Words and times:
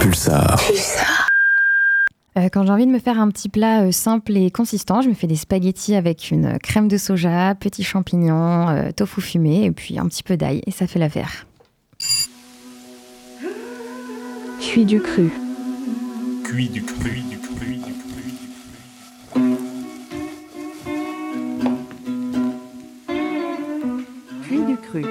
Pulsar. 0.00 0.58
Euh, 2.38 2.48
quand 2.50 2.64
j'ai 2.64 2.72
envie 2.72 2.86
de 2.86 2.90
me 2.90 2.98
faire 2.98 3.20
un 3.20 3.28
petit 3.28 3.50
plat 3.50 3.82
euh, 3.82 3.92
simple 3.92 4.34
et 4.34 4.50
consistant, 4.50 5.02
je 5.02 5.10
me 5.10 5.14
fais 5.14 5.26
des 5.26 5.36
spaghettis 5.36 5.94
avec 5.94 6.30
une 6.30 6.58
crème 6.58 6.88
de 6.88 6.96
soja, 6.96 7.54
petits 7.54 7.84
champignons, 7.84 8.70
euh, 8.70 8.92
tofu 8.92 9.20
fumé 9.20 9.64
et 9.64 9.70
puis 9.70 9.98
un 9.98 10.06
petit 10.06 10.22
peu 10.22 10.38
d'ail 10.38 10.62
et 10.66 10.70
ça 10.70 10.86
fait 10.86 10.98
l'affaire. 10.98 11.46
Cuit 14.62 14.86
du 14.86 15.02
cru. 15.02 15.30
Cuit 16.44 16.70
du 16.70 16.82
cru, 16.82 17.20
du 17.28 17.38
cru, 17.38 17.76
du 17.76 17.92
cru. 17.92 18.24
Cuit 24.44 24.64
du 24.64 24.76
cru. 24.78 25.04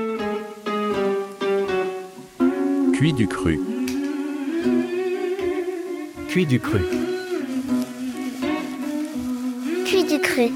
Cuit 2.91 3.13
du 3.13 3.27
cru. 3.27 3.79
Cuit 6.30 6.46
du 6.46 6.59
cru. 6.59 6.80
Cuit 9.84 10.03
du 10.03 10.20
cru. 10.20 10.52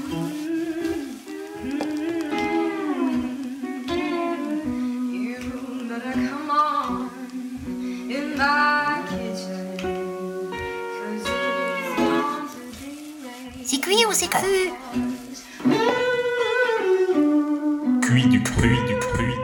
C'est 13.64 13.80
cuit 13.80 14.06
ou 14.08 14.12
c'est 14.12 14.28
cru? 14.28 14.70
Cuit 18.00 18.26
du 18.28 18.40
cru, 18.44 18.76
du 18.86 18.96
cru, 19.00 19.34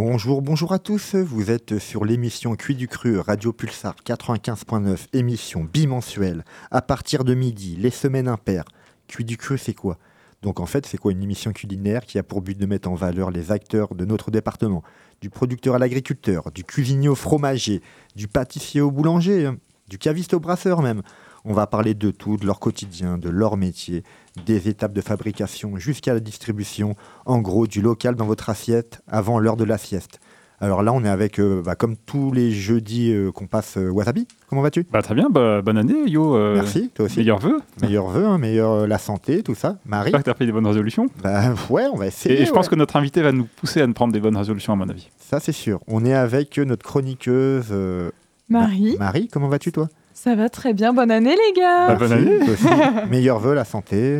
Bonjour, 0.00 0.42
bonjour 0.42 0.72
à 0.72 0.78
tous. 0.78 1.16
Vous 1.16 1.50
êtes 1.50 1.80
sur 1.80 2.04
l'émission 2.04 2.54
Cuit 2.54 2.76
du 2.76 2.86
Cru, 2.86 3.18
Radio 3.18 3.52
Pulsar 3.52 3.96
95.9, 4.06 5.08
émission 5.12 5.64
bimensuelle. 5.64 6.44
À 6.70 6.82
partir 6.82 7.24
de 7.24 7.34
midi, 7.34 7.74
les 7.74 7.90
semaines 7.90 8.28
impaires. 8.28 8.62
Cuit 9.08 9.24
du 9.24 9.36
Cru, 9.36 9.58
c'est 9.58 9.74
quoi? 9.74 9.98
Donc 10.40 10.60
en 10.60 10.66
fait, 10.66 10.86
c'est 10.86 10.98
quoi 10.98 11.10
une 11.10 11.24
émission 11.24 11.52
culinaire 11.52 12.06
qui 12.06 12.16
a 12.16 12.22
pour 12.22 12.42
but 12.42 12.56
de 12.56 12.64
mettre 12.64 12.88
en 12.88 12.94
valeur 12.94 13.32
les 13.32 13.50
acteurs 13.50 13.96
de 13.96 14.04
notre 14.04 14.30
département? 14.30 14.84
Du 15.20 15.30
producteur 15.30 15.74
à 15.74 15.80
l'agriculteur, 15.80 16.52
du 16.52 16.62
cuisinier 16.62 17.08
au 17.08 17.16
fromager, 17.16 17.82
du 18.14 18.28
pâtissier 18.28 18.80
au 18.80 18.92
boulanger, 18.92 19.46
hein, 19.46 19.56
du 19.88 19.98
caviste 19.98 20.32
au 20.32 20.38
brasseur 20.38 20.80
même. 20.80 21.02
On 21.50 21.54
va 21.54 21.66
parler 21.66 21.94
de 21.94 22.10
tout, 22.10 22.36
de 22.36 22.44
leur 22.46 22.60
quotidien, 22.60 23.16
de 23.18 23.30
leur 23.30 23.56
métier, 23.56 24.04
des 24.46 24.68
étapes 24.68 24.92
de 24.92 25.00
fabrication 25.00 25.78
jusqu'à 25.78 26.12
la 26.14 26.20
distribution, 26.20 26.94
en 27.26 27.38
gros 27.38 27.66
du 27.66 27.80
local 27.80 28.14
dans 28.16 28.26
votre 28.26 28.50
assiette 28.50 29.00
avant 29.08 29.38
l'heure 29.40 29.56
de 29.56 29.64
la 29.64 29.78
sieste. 29.78 30.20
Alors 30.60 30.82
là, 30.82 30.92
on 30.92 31.04
est 31.04 31.08
avec, 31.08 31.38
euh, 31.38 31.62
bah, 31.64 31.76
comme 31.76 31.96
tous 31.96 32.32
les 32.32 32.50
jeudis 32.50 33.12
euh, 33.12 33.30
qu'on 33.30 33.46
passe 33.46 33.78
euh, 33.78 33.88
Wasabi. 33.90 34.26
Comment 34.48 34.60
vas-tu? 34.60 34.84
Bah 34.92 35.02
très 35.02 35.14
bien, 35.14 35.30
bah, 35.30 35.62
bonne 35.62 35.78
année 35.78 36.08
Yo. 36.08 36.34
euh, 36.36 36.54
Merci, 36.56 36.90
toi 36.92 37.04
aussi. 37.06 37.18
Meilleurs 37.20 37.38
vœux. 37.38 37.60
Meilleurs 37.80 38.08
vœux, 38.08 38.26
hein, 38.26 38.38
meilleure 38.38 38.72
euh, 38.72 38.86
la 38.88 38.98
santé, 38.98 39.42
tout 39.44 39.54
ça. 39.54 39.78
Marie? 39.86 40.06
J'espère 40.06 40.20
que 40.20 40.24
tu 40.24 40.30
as 40.30 40.34
pris 40.34 40.46
des 40.46 40.52
bonnes 40.52 40.66
résolutions. 40.66 41.06
bah, 41.22 41.54
Ouais, 41.70 41.84
on 41.92 41.96
va 41.96 42.06
Et, 42.06 42.08
essayer. 42.08 42.42
et 42.42 42.44
je 42.44 42.50
pense 42.52 42.68
que 42.68 42.74
notre 42.74 42.96
invité 42.96 43.22
va 43.22 43.30
nous 43.30 43.44
pousser 43.56 43.80
à 43.80 43.86
nous 43.86 43.92
prendre 43.94 44.12
des 44.12 44.18
bonnes 44.20 44.36
résolutions, 44.36 44.72
à 44.72 44.76
mon 44.76 44.88
avis. 44.88 45.08
Ça, 45.18 45.38
c'est 45.38 45.52
sûr. 45.52 45.78
On 45.86 46.04
est 46.04 46.12
avec 46.14 46.58
notre 46.58 46.84
chroniqueuse 46.84 47.68
euh, 47.70 48.10
Marie, 48.48 48.96
Ma- 48.98 49.06
Marie, 49.06 49.28
comment 49.28 49.48
vas-tu, 49.48 49.70
toi? 49.70 49.88
Ça 50.18 50.34
va 50.34 50.48
très 50.48 50.74
bien. 50.74 50.92
Bonne 50.92 51.12
année, 51.12 51.36
les 51.36 51.60
gars. 51.60 51.88
Bah, 51.88 51.94
bonne 51.94 52.12
année. 52.12 52.40
Meilleurs 53.10 53.38
vœux, 53.38 53.54
la 53.54 53.64
santé. 53.64 54.18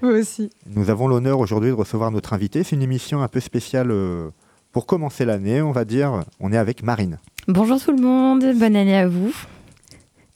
Vous 0.00 0.10
aussi. 0.10 0.50
Nous 0.66 0.90
avons 0.90 1.08
l'honneur 1.08 1.40
aujourd'hui 1.40 1.70
de 1.70 1.74
recevoir 1.74 2.12
notre 2.12 2.32
invité. 2.34 2.62
C'est 2.62 2.76
une 2.76 2.82
émission 2.82 3.20
un 3.20 3.28
peu 3.28 3.40
spéciale 3.40 3.90
euh, 3.90 4.30
pour 4.70 4.86
commencer 4.86 5.24
l'année, 5.24 5.60
on 5.60 5.72
va 5.72 5.84
dire. 5.84 6.22
On 6.38 6.52
est 6.52 6.56
avec 6.56 6.84
Marine. 6.84 7.18
Bonjour 7.48 7.82
tout 7.82 7.90
le 7.90 8.00
monde, 8.00 8.44
bonne 8.56 8.76
année 8.76 8.96
à 8.96 9.08
vous. 9.08 9.34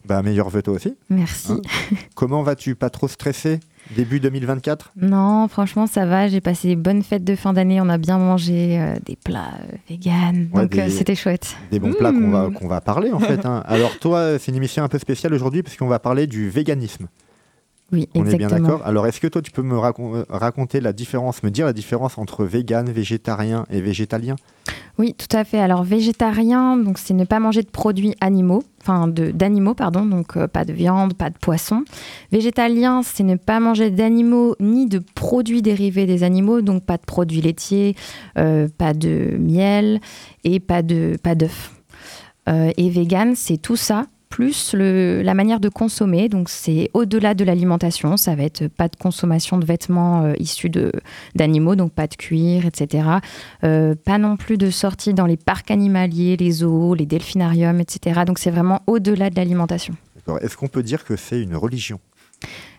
Bah, 0.04 0.22
meilleurs 0.22 0.50
vœux 0.50 0.62
toi 0.62 0.74
aussi. 0.74 0.96
Merci. 1.10 1.52
Hein 1.52 1.62
Comment 2.16 2.42
vas-tu? 2.42 2.74
Pas 2.74 2.90
trop 2.90 3.06
stressé? 3.06 3.60
Début 3.96 4.20
2024 4.20 4.92
Non, 4.96 5.48
franchement, 5.48 5.86
ça 5.86 6.04
va. 6.06 6.28
J'ai 6.28 6.40
passé 6.40 6.68
des 6.68 6.76
bonnes 6.76 7.02
fêtes 7.02 7.24
de 7.24 7.34
fin 7.34 7.52
d'année. 7.52 7.80
On 7.80 7.88
a 7.88 7.96
bien 7.98 8.18
mangé 8.18 8.78
euh, 8.80 8.94
des 9.06 9.16
plats 9.16 9.50
euh, 9.62 9.76
véganes. 9.88 10.48
Ouais, 10.52 10.62
donc 10.62 10.70
des- 10.72 10.80
euh, 10.80 10.88
c'était 10.90 11.14
chouette. 11.14 11.56
Des 11.70 11.78
bons 11.78 11.92
plats 11.94 12.12
qu'on 12.12 12.30
va, 12.30 12.48
Mmh. 12.48 12.54
qu'on 12.54 12.68
va 12.68 12.80
parler 12.80 13.12
en 13.12 13.18
fait. 13.18 13.46
hein. 13.46 13.62
Alors 13.66 13.98
toi, 13.98 14.38
c'est 14.38 14.50
une 14.50 14.56
émission 14.58 14.82
un 14.84 14.88
peu 14.88 14.98
spéciale 14.98 15.32
aujourd'hui 15.34 15.62
parce 15.62 15.76
qu'on 15.76 15.86
va 15.88 15.98
parler 15.98 16.26
du 16.26 16.50
véganisme. 16.50 17.06
Oui, 17.90 18.06
On 18.14 18.20
est 18.20 18.24
bien 18.36 18.46
exactement. 18.48 18.68
d'accord 18.68 18.86
Alors 18.86 19.06
est-ce 19.06 19.18
que 19.18 19.26
toi 19.28 19.40
tu 19.40 19.50
peux 19.50 19.62
me 19.62 19.74
racon- 19.78 20.16
euh, 20.16 20.24
raconter 20.28 20.80
la 20.82 20.92
différence, 20.92 21.42
me 21.42 21.50
dire 21.50 21.64
la 21.64 21.72
différence 21.72 22.18
entre 22.18 22.44
vegan, 22.44 22.90
végétarien 22.90 23.64
et 23.70 23.80
végétalien 23.80 24.36
Oui, 24.98 25.14
tout 25.14 25.36
à 25.36 25.44
fait. 25.44 25.60
Alors 25.60 25.84
végétarien, 25.84 26.76
donc 26.76 26.98
c'est 26.98 27.14
ne 27.14 27.24
pas 27.24 27.38
manger 27.38 27.62
de 27.62 27.68
produits 27.68 28.16
animaux, 28.20 28.64
enfin 28.80 29.06
d'animaux 29.06 29.74
pardon, 29.74 30.04
donc 30.04 30.36
euh, 30.36 30.48
pas 30.48 30.64
de 30.64 30.72
viande, 30.72 31.14
pas 31.14 31.30
de 31.30 31.38
poisson. 31.38 31.84
Végétalien, 32.32 33.02
c'est 33.04 33.22
ne 33.22 33.36
pas 33.36 33.60
manger 33.60 33.90
d'animaux 33.90 34.56
ni 34.58 34.86
de 34.86 35.00
produits 35.14 35.62
dérivés 35.62 36.06
des 36.06 36.24
animaux, 36.24 36.62
donc 36.62 36.82
pas 36.82 36.96
de 36.96 37.04
produits 37.04 37.40
laitiers, 37.40 37.94
euh, 38.38 38.66
pas 38.76 38.92
de 38.92 39.36
miel 39.38 40.00
et 40.42 40.58
pas 40.58 40.82
de 40.82 41.16
pas 41.22 41.36
d'œufs. 41.36 41.70
Euh, 42.48 42.72
et 42.76 42.90
vegan, 42.90 43.36
c'est 43.36 43.58
tout 43.58 43.76
ça 43.76 44.06
plus 44.28 44.74
le, 44.74 45.22
la 45.22 45.34
manière 45.34 45.58
de 45.60 45.68
consommer, 45.68 46.28
donc 46.28 46.48
c'est 46.48 46.90
au-delà 46.94 47.34
de 47.34 47.44
l'alimentation, 47.44 48.16
ça 48.16 48.34
va 48.34 48.42
être 48.44 48.68
pas 48.68 48.88
de 48.88 48.96
consommation 48.96 49.56
de 49.58 49.64
vêtements 49.64 50.24
euh, 50.24 50.34
issus 50.38 50.70
d'animaux, 51.34 51.76
donc 51.76 51.92
pas 51.92 52.06
de 52.06 52.14
cuir, 52.14 52.66
etc. 52.66 53.08
Euh, 53.64 53.94
pas 53.94 54.18
non 54.18 54.36
plus 54.36 54.58
de 54.58 54.70
sortie 54.70 55.14
dans 55.14 55.26
les 55.26 55.36
parcs 55.36 55.70
animaliers, 55.70 56.36
les 56.36 56.50
zoos, 56.50 56.94
les 56.94 57.06
delphinariums, 57.06 57.80
etc. 57.80 58.22
Donc 58.26 58.38
c'est 58.38 58.50
vraiment 58.50 58.82
au-delà 58.86 59.30
de 59.30 59.36
l'alimentation. 59.36 59.94
D'accord. 60.16 60.38
Est-ce 60.42 60.56
qu'on 60.56 60.68
peut 60.68 60.82
dire 60.82 61.04
que 61.04 61.16
c'est 61.16 61.40
une 61.42 61.56
religion? 61.56 61.98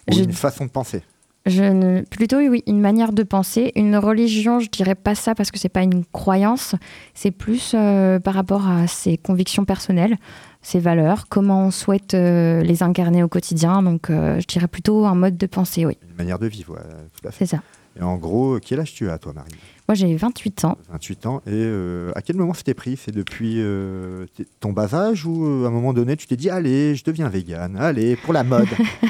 Ou 0.09 0.13
Je- 0.15 0.23
une 0.23 0.33
façon 0.33 0.65
de 0.65 0.69
penser? 0.71 1.01
Je 1.49 1.63
ne... 1.63 2.01
Plutôt, 2.01 2.37
oui, 2.37 2.63
une 2.67 2.79
manière 2.79 3.11
de 3.11 3.23
penser. 3.23 3.71
Une 3.75 3.97
religion, 3.97 4.59
je 4.59 4.69
dirais 4.69 4.95
pas 4.95 5.15
ça 5.15 5.35
parce 5.35 5.51
que 5.51 5.59
c'est 5.59 5.69
pas 5.69 5.81
une 5.81 6.05
croyance. 6.05 6.75
C'est 7.13 7.31
plus 7.31 7.73
euh, 7.75 8.19
par 8.19 8.33
rapport 8.33 8.67
à 8.67 8.87
ses 8.87 9.17
convictions 9.17 9.65
personnelles, 9.65 10.17
ses 10.61 10.79
valeurs, 10.79 11.25
comment 11.27 11.65
on 11.65 11.71
souhaite 11.71 12.13
euh, 12.13 12.61
les 12.61 12.83
incarner 12.83 13.23
au 13.23 13.27
quotidien. 13.27 13.81
Donc, 13.81 14.09
euh, 14.09 14.39
je 14.39 14.45
dirais 14.45 14.67
plutôt 14.67 15.05
un 15.05 15.15
mode 15.15 15.37
de 15.37 15.47
pensée, 15.47 15.85
oui, 15.85 15.97
Une 16.09 16.17
manière 16.17 16.39
de 16.39 16.47
vivre, 16.47 16.73
ouais, 16.73 16.81
tout 17.19 17.27
à 17.27 17.31
fait. 17.31 17.45
c'est 17.45 17.55
ça. 17.57 17.61
Et 17.99 18.03
en 18.03 18.17
gros, 18.17 18.59
quel 18.61 18.79
âge 18.79 18.93
tu 18.93 19.09
as 19.09 19.17
toi 19.17 19.33
Marine? 19.33 19.55
Moi, 19.87 19.95
j'ai 19.95 20.15
28 20.15 20.65
ans. 20.65 20.77
28 20.91 21.25
ans. 21.25 21.41
Et 21.47 21.51
euh, 21.51 22.11
à 22.15 22.21
quel 22.21 22.35
moment 22.35 22.53
c'était 22.53 22.73
pris? 22.73 22.95
C'est 22.95 23.11
depuis 23.11 23.55
euh, 23.57 24.25
ton 24.59 24.71
bas 24.71 24.93
âge 24.93 25.25
ou 25.25 25.45
euh, 25.45 25.65
à 25.65 25.67
un 25.67 25.71
moment 25.71 25.93
donné 25.93 26.15
tu 26.15 26.27
t'es 26.27 26.35
dit 26.35 26.49
allez, 26.49 26.95
je 26.95 27.03
deviens 27.03 27.27
vegan, 27.27 27.75
allez, 27.77 28.15
pour 28.15 28.33
la 28.33 28.43
mode, 28.43 28.67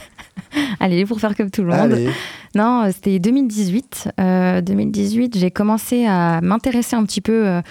Allez, 0.86 1.06
pour 1.06 1.20
faire 1.20 1.36
comme 1.36 1.52
tout 1.52 1.62
le 1.62 1.70
monde. 1.70 1.94
allez. 1.94 2.10
Non, 2.56 2.84
euh, 2.84 2.90
c'était 2.94 3.20
2018. 3.20 4.10
Euh, 4.20 4.62
2018, 4.62 5.38
j'ai 5.38 5.52
commencé 5.52 6.06
à 6.06 6.42
m'intéresser 6.42 6.96
un 6.96 7.04
petit 7.04 7.22
peu 7.22 7.48
euh, 7.48 7.62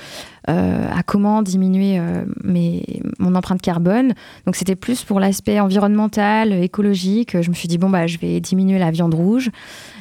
euh, 0.49 0.89
à 0.91 1.03
comment 1.03 1.43
diminuer 1.43 1.99
euh, 1.99 2.25
mes, 2.43 2.83
mon 3.19 3.35
empreinte 3.35 3.61
carbone. 3.61 4.15
Donc 4.47 4.57
c'était 4.57 4.77
plus 4.77 5.05
pour 5.05 5.21
l'aspect 5.21 5.61
environnemental, 5.61 6.53
écologique. 6.53 7.41
Je 7.41 7.51
me 7.51 7.55
suis 7.55 7.69
dit 7.69 7.77
bon 7.77 7.91
bah 7.91 8.07
je 8.07 8.19
vais 8.19 8.41
diminuer 8.41 8.79
la 8.79 8.91
viande 8.91 9.15
rouge. 9.15 9.51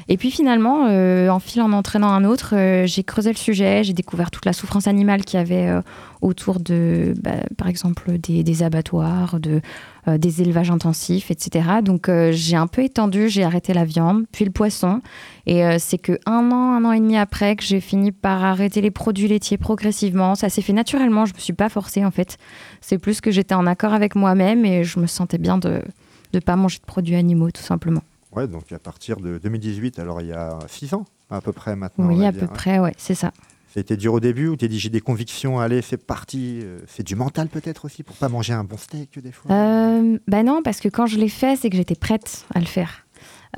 Et 0.10 0.16
puis 0.16 0.32
finalement, 0.32 0.88
euh, 0.88 1.28
en 1.30 1.40
fil 1.40 1.62
en 1.62 1.74
entraînant 1.74 2.08
un 2.08 2.24
autre, 2.24 2.56
euh, 2.56 2.88
j'ai 2.88 3.04
creusé 3.04 3.30
le 3.30 3.38
sujet. 3.38 3.84
J'ai 3.84 3.94
découvert 3.94 4.32
toute 4.32 4.46
la 4.46 4.54
souffrance 4.54 4.88
animale 4.88 5.26
qu'il 5.26 5.38
y 5.38 5.42
avait 5.42 5.68
euh, 5.68 5.82
autour 6.22 6.62
de, 6.62 7.14
bah, 7.22 7.32
par 7.58 7.68
exemple, 7.68 8.18
des, 8.18 8.64
abattoirs, 8.64 9.38
euh, 10.08 10.18
des 10.18 10.42
élevages 10.42 10.72
intensifs, 10.72 11.30
etc. 11.30 11.82
Donc 11.84 12.10
j'ai 12.32 12.56
un 12.56 12.68
peu 12.68 12.84
étendu, 12.84 13.28
j'ai 13.28 13.44
arrêté 13.44 13.74
la 13.74 13.84
viande, 13.84 14.24
puis 14.32 14.46
le 14.46 14.52
poisson. 14.52 15.02
Et 15.46 15.64
c'est 15.80 15.98
que 15.98 16.18
un 16.26 16.52
an, 16.52 16.74
un 16.74 16.86
an 16.86 16.92
et 16.94 17.00
demi 17.00 17.18
après 17.18 17.56
que 17.56 17.64
j'ai 17.64 17.82
fini 17.82 18.12
par 18.12 18.44
arrêter 18.44 18.80
les 18.82 18.92
produits 18.92 19.28
laitiers 19.28 19.58
progressivement. 19.58 20.36
Ça 20.36 20.50
s'est 20.50 20.62
fait 20.62 20.74
naturellement, 20.74 21.26
je 21.26 21.34
me 21.34 21.40
suis 21.40 21.54
pas 21.54 21.70
forcée 21.70 22.06
en 22.06 22.12
fait. 22.12 22.38
C'est 22.80 22.98
plus 22.98 23.20
que 23.20 23.32
j'étais 23.32 23.56
en 23.56 23.68
accord 23.68 23.94
avec 23.94 24.16
moi-même 24.16 24.66
et 24.66 24.84
je 24.86 25.00
me 25.00 25.08
sentais 25.08 25.38
bien 25.38 25.58
de 25.58 25.82
ne 26.34 26.40
pas 26.40 26.56
manger 26.56 26.80
de 26.80 26.86
produits 26.86 27.16
animaux 27.16 27.52
tout 27.52 27.62
simplement. 27.62 28.02
Ouais, 28.38 28.48
donc 28.48 28.72
à 28.72 28.78
partir 28.78 29.18
de 29.18 29.40
2018, 29.40 29.98
alors 29.98 30.22
il 30.22 30.28
y 30.28 30.32
a 30.32 30.60
6 30.68 30.94
ans 30.94 31.06
à 31.32 31.42
peu 31.42 31.52
près 31.52 31.76
maintenant. 31.76 32.06
oui, 32.08 32.24
à 32.24 32.32
dire, 32.32 32.42
peu 32.42 32.46
hein. 32.46 32.54
près, 32.54 32.78
ouais, 32.78 32.94
c'est 32.96 33.16
ça. 33.16 33.32
C'était 33.74 33.98
dur 33.98 34.14
au 34.14 34.20
début 34.20 34.48
ou 34.48 34.56
t'es 34.56 34.68
dit 34.68 34.78
j'ai 34.78 34.90
des 34.92 35.02
convictions, 35.02 35.60
allez 35.60 35.82
c'est 35.82 35.98
parti. 35.98 36.60
euh, 36.64 36.78
C'est 36.88 37.02
du 37.02 37.16
mental 37.16 37.48
peut-être 37.48 37.86
aussi 37.86 38.04
pour 38.04 38.16
pas 38.16 38.30
manger 38.30 38.54
un 38.54 38.64
bon 38.64 38.78
steak 38.78 39.18
des 39.20 39.32
fois. 39.32 39.52
Euh, 39.52 40.20
bah 40.28 40.44
non, 40.44 40.62
parce 40.64 40.80
que 40.82 40.88
quand 40.88 41.08
je 41.08 41.18
l'ai 41.18 41.30
fait, 41.30 41.56
c'est 41.56 41.72
que 41.72 41.76
j'étais 41.76 41.96
prête 41.96 42.46
à 42.54 42.60
le 42.60 42.68
faire. 42.68 43.07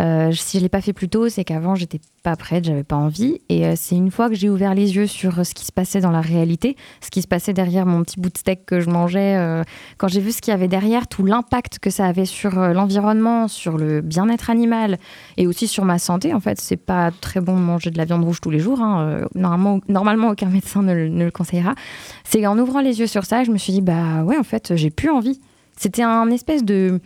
Euh, 0.02 0.32
si 0.32 0.58
je 0.60 0.64
l'ai 0.64 0.70
pas 0.70 0.82
fait 0.82 0.94
plus 0.94 1.10
tôt, 1.10 1.28
c'est 1.30 1.44
qu'avant 1.44 1.76
j'étais 1.76 2.00
pas 2.24 2.36
prête, 2.36 2.64
j'avais 2.66 2.84
pas 2.84 2.96
envie. 2.96 3.40
Et 3.50 3.66
euh, 3.66 3.74
c'est 3.76 3.96
une 3.96 4.12
fois 4.12 4.30
que 4.30 4.36
j'ai 4.36 4.50
ouvert 4.50 4.74
les 4.74 4.96
yeux 4.96 5.08
sur 5.08 5.40
euh, 5.40 5.44
ce 5.44 5.54
qui 5.54 5.66
se 5.66 5.72
passait 5.72 6.00
dans 6.00 6.12
la 6.12 6.22
réalité, 6.22 6.78
ce 7.02 7.10
qui 7.10 7.22
se 7.22 7.28
passait 7.28 7.54
derrière 7.54 7.86
mon 7.86 8.04
petit 8.04 8.20
bout 8.20 8.30
de 8.30 8.38
steak 8.38 8.66
que 8.66 8.80
je 8.80 8.90
mangeais, 8.90 9.64
quand 9.98 10.08
j'ai 10.08 10.22
vu 10.22 10.32
ce 10.32 10.42
qu'il 10.42 10.52
y 10.52 10.54
avait 10.54 10.68
derrière, 10.68 11.08
tout 11.08 11.26
l'impact 11.26 11.80
que 11.80 11.90
ça 11.90 12.06
avait 12.06 12.26
sur 12.26 12.52
l'environnement, 12.52 13.48
sur 13.48 13.78
le 13.78 14.02
bien-être 14.02 14.50
animal 14.50 14.98
et 15.38 15.48
aussi 15.48 15.68
sur 15.68 15.86
ma 15.86 16.00
santé. 16.00 16.34
En 16.34 16.40
fait, 16.40 16.60
c'est 16.62 16.78
pas 16.78 17.12
très 17.22 17.42
bon 17.42 17.56
de 17.56 17.62
manger 17.62 17.92
de 17.92 17.98
la 17.98 18.06
viande 18.06 18.24
rouge 18.24 18.40
tous 18.42 18.50
les 18.52 18.60
jours. 18.60 18.82
hein. 18.82 19.22
Normalement, 19.36 19.80
normalement, 19.90 20.30
aucun 20.30 20.48
médecin 20.50 20.82
ne, 20.82 20.94
le- 20.94 21.10
ne 21.10 21.26
le 21.26 21.32
conseillera. 21.32 21.76
C'est 22.24 22.46
en 22.48 22.58
ouvrant 22.58 22.80
les 22.82 23.00
yeux 23.00 23.08
sur 23.08 23.26
ça, 23.26 23.44
je 23.44 23.52
me 23.52 23.58
suis 23.58 23.74
dit 23.74 23.82
bah 23.82 24.24
ouais, 24.24 24.38
en 24.38 24.44
fait, 24.44 24.76
j'ai 24.76 24.90
plus 24.90 25.10
envie. 25.10 25.40
C'était 25.82 26.04
un 26.04 26.30
espèce 26.30 26.66
de 26.66 27.00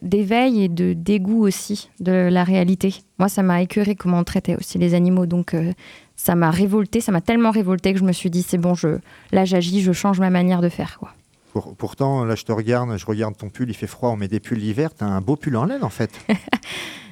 d'éveil 0.00 0.62
et 0.62 0.68
de 0.68 0.94
dégoût 0.94 1.44
aussi 1.46 1.90
de 2.00 2.10
la 2.30 2.42
réalité. 2.42 2.94
Moi, 3.18 3.28
ça 3.28 3.42
m'a 3.42 3.60
écœuré 3.60 3.94
comment 3.96 4.20
on 4.20 4.24
traitait 4.24 4.56
aussi 4.56 4.78
les 4.78 4.94
animaux, 4.94 5.26
donc 5.26 5.52
euh, 5.52 5.72
ça 6.16 6.34
m'a 6.34 6.50
révolté, 6.50 7.02
ça 7.02 7.12
m'a 7.12 7.20
tellement 7.20 7.50
révolté 7.50 7.92
que 7.92 7.98
je 7.98 8.04
me 8.04 8.12
suis 8.12 8.30
dit 8.30 8.42
c'est 8.42 8.56
bon, 8.56 8.74
je 8.74 8.96
là 9.30 9.44
j'agis, 9.44 9.82
je 9.82 9.92
change 9.92 10.20
ma 10.20 10.30
manière 10.30 10.62
de 10.62 10.70
faire 10.70 10.98
quoi. 10.98 11.10
Pour- 11.52 11.74
pourtant, 11.76 12.24
là, 12.24 12.34
je 12.34 12.44
te 12.44 12.52
regarde, 12.52 12.96
je 12.96 13.04
regarde 13.04 13.36
ton 13.36 13.50
pull, 13.50 13.68
il 13.68 13.74
fait 13.74 13.86
froid, 13.86 14.08
on 14.08 14.16
met 14.16 14.28
des 14.28 14.40
pulls 14.40 14.58
l'hiver, 14.58 14.94
t'as 14.94 15.04
un 15.04 15.20
beau 15.20 15.36
pull 15.36 15.54
en 15.56 15.66
laine 15.66 15.84
en 15.84 15.90
fait. 15.90 16.10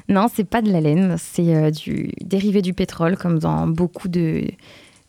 Non, 0.08 0.26
c'est 0.34 0.42
pas 0.42 0.60
de 0.60 0.72
la 0.72 0.80
laine, 0.80 1.14
c'est 1.18 1.54
euh, 1.54 1.70
du 1.70 2.10
dérivé 2.20 2.62
du 2.62 2.74
pétrole 2.74 3.16
comme 3.16 3.38
dans 3.38 3.68
beaucoup 3.68 4.08
de 4.08 4.42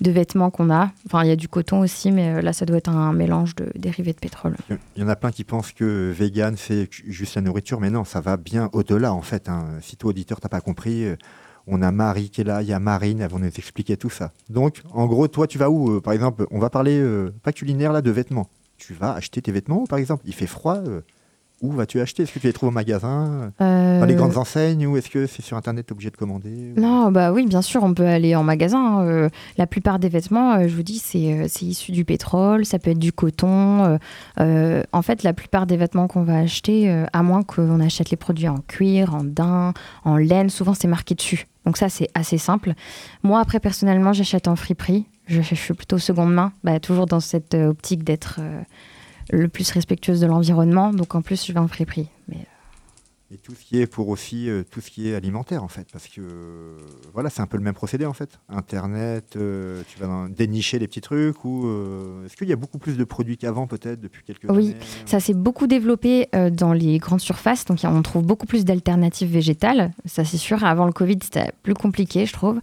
de 0.01 0.11
vêtements 0.11 0.49
qu'on 0.49 0.69
a. 0.71 0.91
Enfin, 1.05 1.23
il 1.23 1.29
y 1.29 1.31
a 1.31 1.35
du 1.35 1.47
coton 1.47 1.79
aussi, 1.79 2.11
mais 2.11 2.35
euh, 2.35 2.41
là, 2.41 2.53
ça 2.53 2.65
doit 2.65 2.77
être 2.77 2.89
un 2.89 3.13
mélange 3.13 3.55
de 3.55 3.71
dérivés 3.75 4.13
de 4.13 4.19
pétrole. 4.19 4.55
Il 4.95 5.01
y 5.01 5.05
en 5.05 5.07
a 5.07 5.15
plein 5.15 5.31
qui 5.31 5.43
pensent 5.43 5.71
que 5.71 6.11
vegan, 6.11 6.55
c'est 6.57 6.89
juste 6.91 7.35
la 7.35 7.41
nourriture, 7.41 7.79
mais 7.79 7.89
non, 7.91 8.03
ça 8.03 8.19
va 8.19 8.35
bien 8.35 8.69
au-delà 8.73 9.13
en 9.13 9.21
fait. 9.21 9.47
hein. 9.47 9.67
Si 9.81 9.95
toi, 9.95 10.09
auditeur, 10.09 10.41
t'as 10.41 10.49
pas 10.49 10.59
compris, 10.61 11.05
euh, 11.05 11.15
on 11.67 11.81
a 11.83 11.91
Marie 11.91 12.31
qui 12.31 12.41
est 12.41 12.43
là, 12.43 12.63
il 12.63 12.67
y 12.67 12.73
a 12.73 12.79
Marine, 12.79 13.21
elles 13.21 13.29
vont 13.29 13.39
nous 13.39 13.45
expliquer 13.45 13.95
tout 13.95 14.09
ça. 14.09 14.31
Donc, 14.49 14.81
en 14.91 15.05
gros, 15.05 15.27
toi, 15.27 15.45
tu 15.45 15.59
vas 15.59 15.69
où 15.69 15.91
euh, 15.97 16.01
Par 16.01 16.13
exemple, 16.13 16.47
on 16.49 16.59
va 16.59 16.71
parler, 16.71 16.99
pas 17.43 17.53
culinaire 17.53 17.93
là, 17.93 18.01
de 18.01 18.11
vêtements. 18.11 18.49
Tu 18.77 18.95
vas 18.95 19.13
acheter 19.13 19.43
tes 19.43 19.51
vêtements, 19.51 19.85
par 19.85 19.99
exemple 19.99 20.23
Il 20.25 20.33
fait 20.33 20.47
froid, 20.47 20.79
où 21.61 21.71
vas-tu 21.71 22.01
acheter? 22.01 22.23
Est-ce 22.23 22.33
que 22.33 22.39
tu 22.39 22.47
les 22.47 22.53
trouves 22.53 22.69
au 22.69 22.71
magasin? 22.71 23.51
Euh, 23.61 23.99
Dans 23.99 24.05
les 24.05 24.15
grandes 24.15 24.37
enseignes 24.37 24.85
ou 24.87 24.97
est-ce 24.97 25.09
que 25.09 25.27
c'est 25.27 25.41
sur 25.41 25.57
internet 25.57 25.85
t'es 25.85 25.91
obligé 25.93 26.09
de 26.09 26.17
commander 26.17 26.73
Non, 26.77 27.11
bah 27.11 27.31
oui, 27.31 27.45
bien 27.45 27.61
sûr, 27.61 27.83
on 27.83 27.93
peut 27.93 28.05
aller 28.05 28.35
en 28.35 28.43
magasin. 28.43 28.99
hein. 28.99 29.05
Euh, 29.05 29.29
la 29.57 29.67
plupart 29.67 29.99
des 29.99 30.09
vêtements, 30.09 30.53
euh, 30.53 30.67
je 30.67 30.75
vous 30.75 30.83
dis, 30.83 30.99
c'est 30.99 31.33
euh, 31.33 31.47
issu 31.61 31.91
du 31.91 32.03
pétrole, 32.05 32.65
ça 32.65 32.79
peut 32.79 32.91
être 32.91 32.99
du 32.99 33.13
coton. 33.13 33.83
euh, 33.85 33.97
euh, 34.39 34.83
en 34.91 35.01
fait, 35.01 35.23
la 35.23 35.33
plupart 35.33 35.67
des 35.67 35.77
vêtements 35.77 36.07
qu'on 36.07 36.23
va 36.23 36.37
acheter, 36.39 36.89
euh, 36.89 37.05
à 37.13 37.23
moins 37.23 37.43
qu'on 37.43 37.79
achète 37.79 38.09
les 38.09 38.17
produits 38.17 38.47
en 38.47 38.57
cuir, 38.67 39.13
en 39.15 39.23
daim, 39.23 39.73
en 40.03 40.17
laine, 40.17 40.49
souvent 40.49 40.73
c'est 40.73 40.87
marqué 40.87 41.15
dessus. 41.15 41.47
Donc 41.65 41.77
ça, 41.77 41.89
c'est 41.89 42.09
assez 42.15 42.37
simple. 42.39 42.73
Moi, 43.23 43.39
après, 43.39 43.59
personnellement, 43.59 44.13
j'achète 44.13 44.47
en 44.47 44.55
friperie. 44.55 45.05
Je, 45.27 45.41
je 45.43 45.53
suis 45.55 45.73
plutôt 45.75 45.99
seconde 45.99 46.33
main, 46.33 46.51
bah, 46.63 46.79
toujours 46.79 47.05
dans 47.05 47.19
cette 47.19 47.53
euh, 47.53 47.69
optique 47.69 48.03
d'être 48.03 48.39
euh, 48.41 48.61
le 49.31 49.47
plus 49.47 49.71
respectueuse 49.71 50.19
de 50.19 50.27
l'environnement. 50.27 50.93
Donc 50.93 51.15
en 51.15 51.21
plus, 51.21 51.45
je 51.45 51.53
vais 51.53 51.59
en 51.59 51.67
friperie. 51.67 52.07
Et 53.33 53.37
tout 53.37 53.53
ce 53.55 53.63
qui 53.63 53.79
est 53.79 53.87
pour 53.87 54.09
aussi 54.09 54.49
euh, 54.49 54.63
tout 54.69 54.81
ce 54.81 54.91
qui 54.91 55.07
est 55.07 55.15
alimentaire 55.15 55.63
en 55.63 55.69
fait, 55.69 55.87
parce 55.93 56.09
que 56.09 56.19
euh, 56.19 56.77
voilà, 57.13 57.29
c'est 57.29 57.41
un 57.41 57.45
peu 57.47 57.55
le 57.55 57.63
même 57.63 57.73
procédé 57.73 58.05
en 58.05 58.11
fait. 58.11 58.39
Internet, 58.49 59.35
euh, 59.37 59.83
tu 59.87 59.97
vas 59.99 60.07
dans- 60.07 60.27
dénicher 60.27 60.79
les 60.79 60.87
petits 60.87 60.99
trucs 60.99 61.45
ou 61.45 61.65
est-ce 62.25 62.35
qu'il 62.35 62.49
y 62.49 62.51
a 62.53 62.57
beaucoup 62.57 62.77
plus 62.77 62.97
de 62.97 63.03
produits 63.05 63.37
qu'avant 63.37 63.67
peut-être 63.67 64.01
depuis 64.01 64.23
quelques 64.25 64.49
Oui, 64.49 64.71
années 64.71 64.75
Ça 65.05 65.21
s'est 65.21 65.33
beaucoup 65.33 65.67
développé 65.67 66.27
dans 66.51 66.73
les 66.73 66.97
grandes 66.97 67.21
surfaces, 67.21 67.63
donc 67.63 67.79
on 67.85 68.01
trouve 68.01 68.23
beaucoup 68.25 68.45
plus 68.47 68.65
d'alternatives 68.65 69.31
végétales, 69.31 69.93
ça 70.05 70.25
c'est 70.25 70.37
sûr. 70.37 70.65
Avant 70.65 70.85
le 70.85 70.91
Covid, 70.91 71.19
c'était 71.23 71.51
plus 71.63 71.73
compliqué, 71.73 72.25
je 72.25 72.33
trouve. 72.33 72.59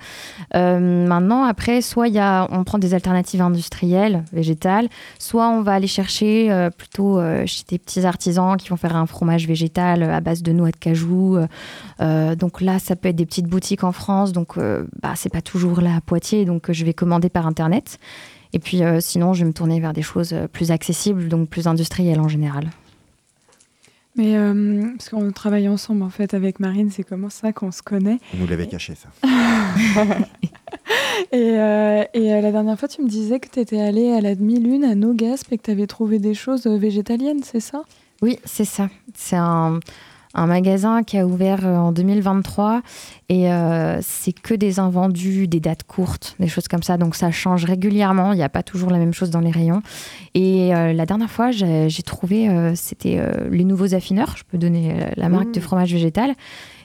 Maintenant, 0.54 1.44
après, 1.44 1.80
soit 1.80 2.08
y 2.08 2.18
a, 2.18 2.46
on 2.50 2.64
prend 2.64 2.78
des 2.78 2.92
alternatives 2.94 3.40
industrielles, 3.40 4.24
végétales, 4.32 4.88
soit 5.18 5.48
on 5.48 5.62
va 5.62 5.72
aller 5.72 5.86
chercher 5.86 6.68
plutôt 6.76 7.20
chez 7.46 7.64
des 7.68 7.78
petits 7.78 8.04
artisans 8.04 8.56
qui 8.56 8.68
vont 8.68 8.76
faire 8.76 8.96
un 8.96 9.06
fromage 9.06 9.46
végétal 9.46 10.02
à 10.02 10.20
base 10.20 10.42
de 10.42 10.52
noix 10.58 10.70
de 10.70 10.76
cajou. 10.76 11.36
euh, 11.36 11.46
euh, 12.00 12.34
donc 12.34 12.60
là, 12.60 12.78
ça 12.78 12.94
peut 12.96 13.08
être 13.08 13.16
des 13.16 13.24
petites 13.26 13.46
boutiques 13.46 13.84
en 13.84 13.92
France, 13.92 14.32
donc 14.32 14.58
euh, 14.58 14.84
bah, 15.02 15.14
c'est 15.16 15.32
pas 15.32 15.40
toujours 15.42 15.80
là 15.80 15.96
à 15.96 16.00
Poitiers, 16.02 16.44
donc 16.44 16.68
euh, 16.68 16.72
je 16.72 16.84
vais 16.84 16.92
commander 16.94 17.30
par 17.30 17.46
Internet. 17.46 17.98
Et 18.52 18.58
puis 18.58 18.82
euh, 18.82 19.00
sinon, 19.00 19.32
je 19.34 19.40
vais 19.44 19.48
me 19.48 19.52
tourner 19.54 19.80
vers 19.80 19.92
des 19.92 20.02
choses 20.02 20.34
plus 20.52 20.70
accessibles, 20.70 21.28
donc 21.28 21.48
plus 21.48 21.66
industrielles 21.66 22.20
en 22.20 22.28
général. 22.28 22.68
Mais 24.16 24.36
euh, 24.36 24.84
parce 24.96 25.10
qu'on 25.10 25.30
travaille 25.30 25.68
ensemble 25.68 26.02
en 26.02 26.10
fait 26.10 26.34
avec 26.34 26.58
Marine, 26.58 26.90
c'est 26.90 27.04
comment 27.04 27.30
ça 27.30 27.52
qu'on 27.52 27.70
se 27.70 27.82
connaît? 27.82 28.18
On 28.34 28.38
nous 28.38 28.46
l'avait 28.48 28.66
caché 28.66 28.94
ça. 28.96 29.08
Et, 31.32 31.58
euh, 31.58 32.04
et 32.14 32.32
euh, 32.32 32.40
la 32.40 32.52
dernière 32.52 32.78
fois, 32.78 32.88
tu 32.88 33.02
me 33.02 33.08
disais 33.08 33.38
que 33.40 33.48
tu 33.48 33.60
étais 33.60 33.80
allée 33.80 34.12
à 34.12 34.20
la 34.20 34.34
demi-lune 34.34 34.84
à 34.84 34.94
Nogaspe 34.94 35.52
et 35.52 35.58
que 35.58 35.64
tu 35.64 35.70
avais 35.70 35.86
trouvé 35.86 36.18
des 36.18 36.32
choses 36.32 36.66
végétaliennes, 36.66 37.42
c'est 37.42 37.60
ça? 37.60 37.82
Oui, 38.22 38.38
c'est 38.44 38.64
ça. 38.64 38.88
C'est 39.14 39.36
un, 39.36 39.80
un 40.34 40.46
magasin 40.46 41.02
qui 41.02 41.18
a 41.18 41.26
ouvert 41.26 41.66
euh, 41.66 41.76
en 41.76 41.92
2023 41.92 42.82
et 43.28 43.52
euh, 43.52 43.98
c'est 44.00 44.32
que 44.32 44.54
des 44.54 44.78
invendus, 44.78 45.48
des 45.48 45.60
dates 45.60 45.84
courtes, 45.84 46.34
des 46.40 46.48
choses 46.48 46.68
comme 46.68 46.82
ça. 46.82 46.96
Donc 46.96 47.14
ça 47.14 47.30
change 47.30 47.64
régulièrement. 47.64 48.32
Il 48.32 48.36
n'y 48.36 48.42
a 48.42 48.48
pas 48.48 48.62
toujours 48.62 48.90
la 48.90 48.98
même 48.98 49.12
chose 49.12 49.30
dans 49.30 49.40
les 49.40 49.50
rayons. 49.50 49.82
Et 50.34 50.74
euh, 50.74 50.92
la 50.92 51.04
dernière 51.04 51.30
fois, 51.30 51.50
j'ai 51.50 52.02
trouvé, 52.04 52.48
euh, 52.48 52.74
c'était 52.74 53.20
les 53.50 53.64
nouveaux 53.64 53.94
affineurs. 53.94 54.34
Je 54.36 54.44
peux 54.44 54.58
donner 54.58 54.94
la 55.16 55.28
marque 55.28 55.48
Mmh. 55.48 55.52
de 55.52 55.60
fromage 55.60 55.92
végétal. 55.92 56.34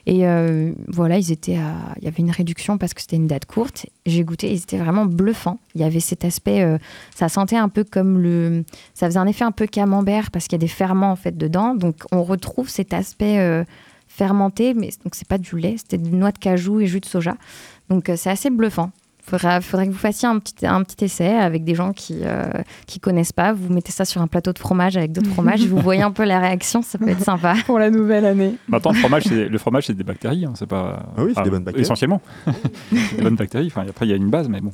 Et 0.06 0.26
euh, 0.26 0.72
voilà, 0.88 1.18
ils 1.18 1.32
étaient 1.32 1.58
il 1.98 2.04
y 2.04 2.06
avait 2.06 2.18
une 2.18 2.30
réduction 2.30 2.76
parce 2.76 2.92
que 2.92 3.00
c'était 3.00 3.16
une 3.16 3.26
date 3.26 3.46
courte. 3.46 3.86
J'ai 4.04 4.22
goûté, 4.24 4.50
ils 4.52 4.62
étaient 4.62 4.78
vraiment 4.78 5.06
bluffants. 5.06 5.58
Il 5.74 5.80
y 5.80 5.84
avait 5.84 6.00
cet 6.00 6.24
aspect, 6.24 6.62
euh, 6.62 6.78
ça 7.14 7.28
sentait 7.28 7.56
un 7.56 7.68
peu 7.68 7.84
comme 7.84 8.18
le, 8.18 8.64
ça 8.92 9.06
faisait 9.06 9.18
un 9.18 9.26
effet 9.26 9.44
un 9.44 9.52
peu 9.52 9.66
camembert 9.66 10.30
parce 10.30 10.46
qu'il 10.46 10.56
y 10.56 10.60
a 10.60 10.66
des 10.66 10.68
ferments 10.68 11.10
en 11.10 11.16
fait 11.16 11.36
dedans. 11.36 11.74
Donc 11.74 12.02
on 12.12 12.22
retrouve 12.22 12.68
cet 12.68 12.92
aspect 12.92 13.38
euh, 13.38 13.64
fermenté, 14.06 14.74
mais 14.74 14.90
donc 15.04 15.14
c'est 15.14 15.28
pas 15.28 15.38
du 15.38 15.56
lait, 15.58 15.76
c'était 15.78 15.98
de 15.98 16.14
noix 16.14 16.32
de 16.32 16.38
cajou 16.38 16.80
et 16.80 16.86
jus 16.86 17.00
de 17.00 17.06
soja. 17.06 17.36
Donc 17.88 18.10
c'est 18.16 18.30
assez 18.30 18.50
bluffant. 18.50 18.90
Faudrait, 19.26 19.62
faudrait 19.62 19.86
que 19.86 19.92
vous 19.92 19.98
fassiez 19.98 20.28
un 20.28 20.38
petit, 20.38 20.66
un 20.66 20.82
petit 20.82 21.06
essai 21.06 21.28
avec 21.28 21.64
des 21.64 21.74
gens 21.74 21.92
qui 21.92 22.20
euh, 22.22 22.44
qui 22.86 23.00
connaissent 23.00 23.32
pas. 23.32 23.54
Vous 23.54 23.72
mettez 23.72 23.90
ça 23.90 24.04
sur 24.04 24.20
un 24.20 24.26
plateau 24.26 24.52
de 24.52 24.58
fromage 24.58 24.96
avec 24.98 25.12
d'autres 25.12 25.30
fromages, 25.30 25.66
vous 25.66 25.78
voyez 25.78 26.02
un 26.02 26.10
peu 26.10 26.24
la 26.24 26.38
réaction, 26.40 26.82
ça 26.82 26.98
peut 26.98 27.08
être 27.08 27.24
sympa. 27.24 27.54
pour 27.66 27.78
la 27.78 27.90
nouvelle 27.90 28.26
année. 28.26 28.56
Maintenant, 28.68 28.92
le 28.92 28.98
fromage, 28.98 29.24
c'est, 29.24 29.48
le 29.48 29.58
fromage, 29.58 29.86
c'est 29.86 29.94
des 29.94 30.04
bactéries. 30.04 30.44
hein, 30.44 30.52
c'est 30.56 30.66
pas. 30.66 31.06
Ah 31.16 31.24
oui, 31.24 31.32
c'est 31.34 31.42
des 31.42 31.50
bonnes 31.50 31.64
bactéries. 31.64 31.82
Essentiellement. 31.82 32.20
c'est 32.90 33.16
des 33.16 33.22
bonnes 33.22 33.36
bactéries. 33.36 33.68
Enfin, 33.68 33.86
après, 33.88 34.06
il 34.06 34.10
y 34.10 34.12
a 34.12 34.16
une 34.16 34.30
base, 34.30 34.48
mais 34.48 34.60
bon. 34.60 34.72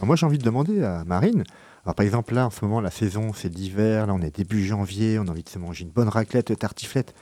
Alors 0.00 0.06
moi 0.06 0.16
j'ai 0.16 0.24
envie 0.24 0.38
de 0.38 0.44
demander 0.44 0.82
à 0.82 1.04
Marine. 1.04 1.44
Alors 1.84 1.94
par 1.94 2.04
exemple 2.04 2.32
là 2.34 2.46
en 2.46 2.50
ce 2.50 2.64
moment 2.64 2.80
la 2.80 2.90
saison 2.90 3.32
c'est 3.34 3.54
l'hiver, 3.54 4.06
là 4.06 4.14
on 4.14 4.22
est 4.22 4.34
début 4.34 4.64
janvier, 4.64 5.18
on 5.18 5.26
a 5.26 5.30
envie 5.30 5.42
de 5.42 5.48
se 5.50 5.58
manger 5.58 5.84
une 5.84 5.90
bonne 5.90 6.08
raclette 6.08 6.48
de 6.48 6.54
tartiflette. 6.54 7.14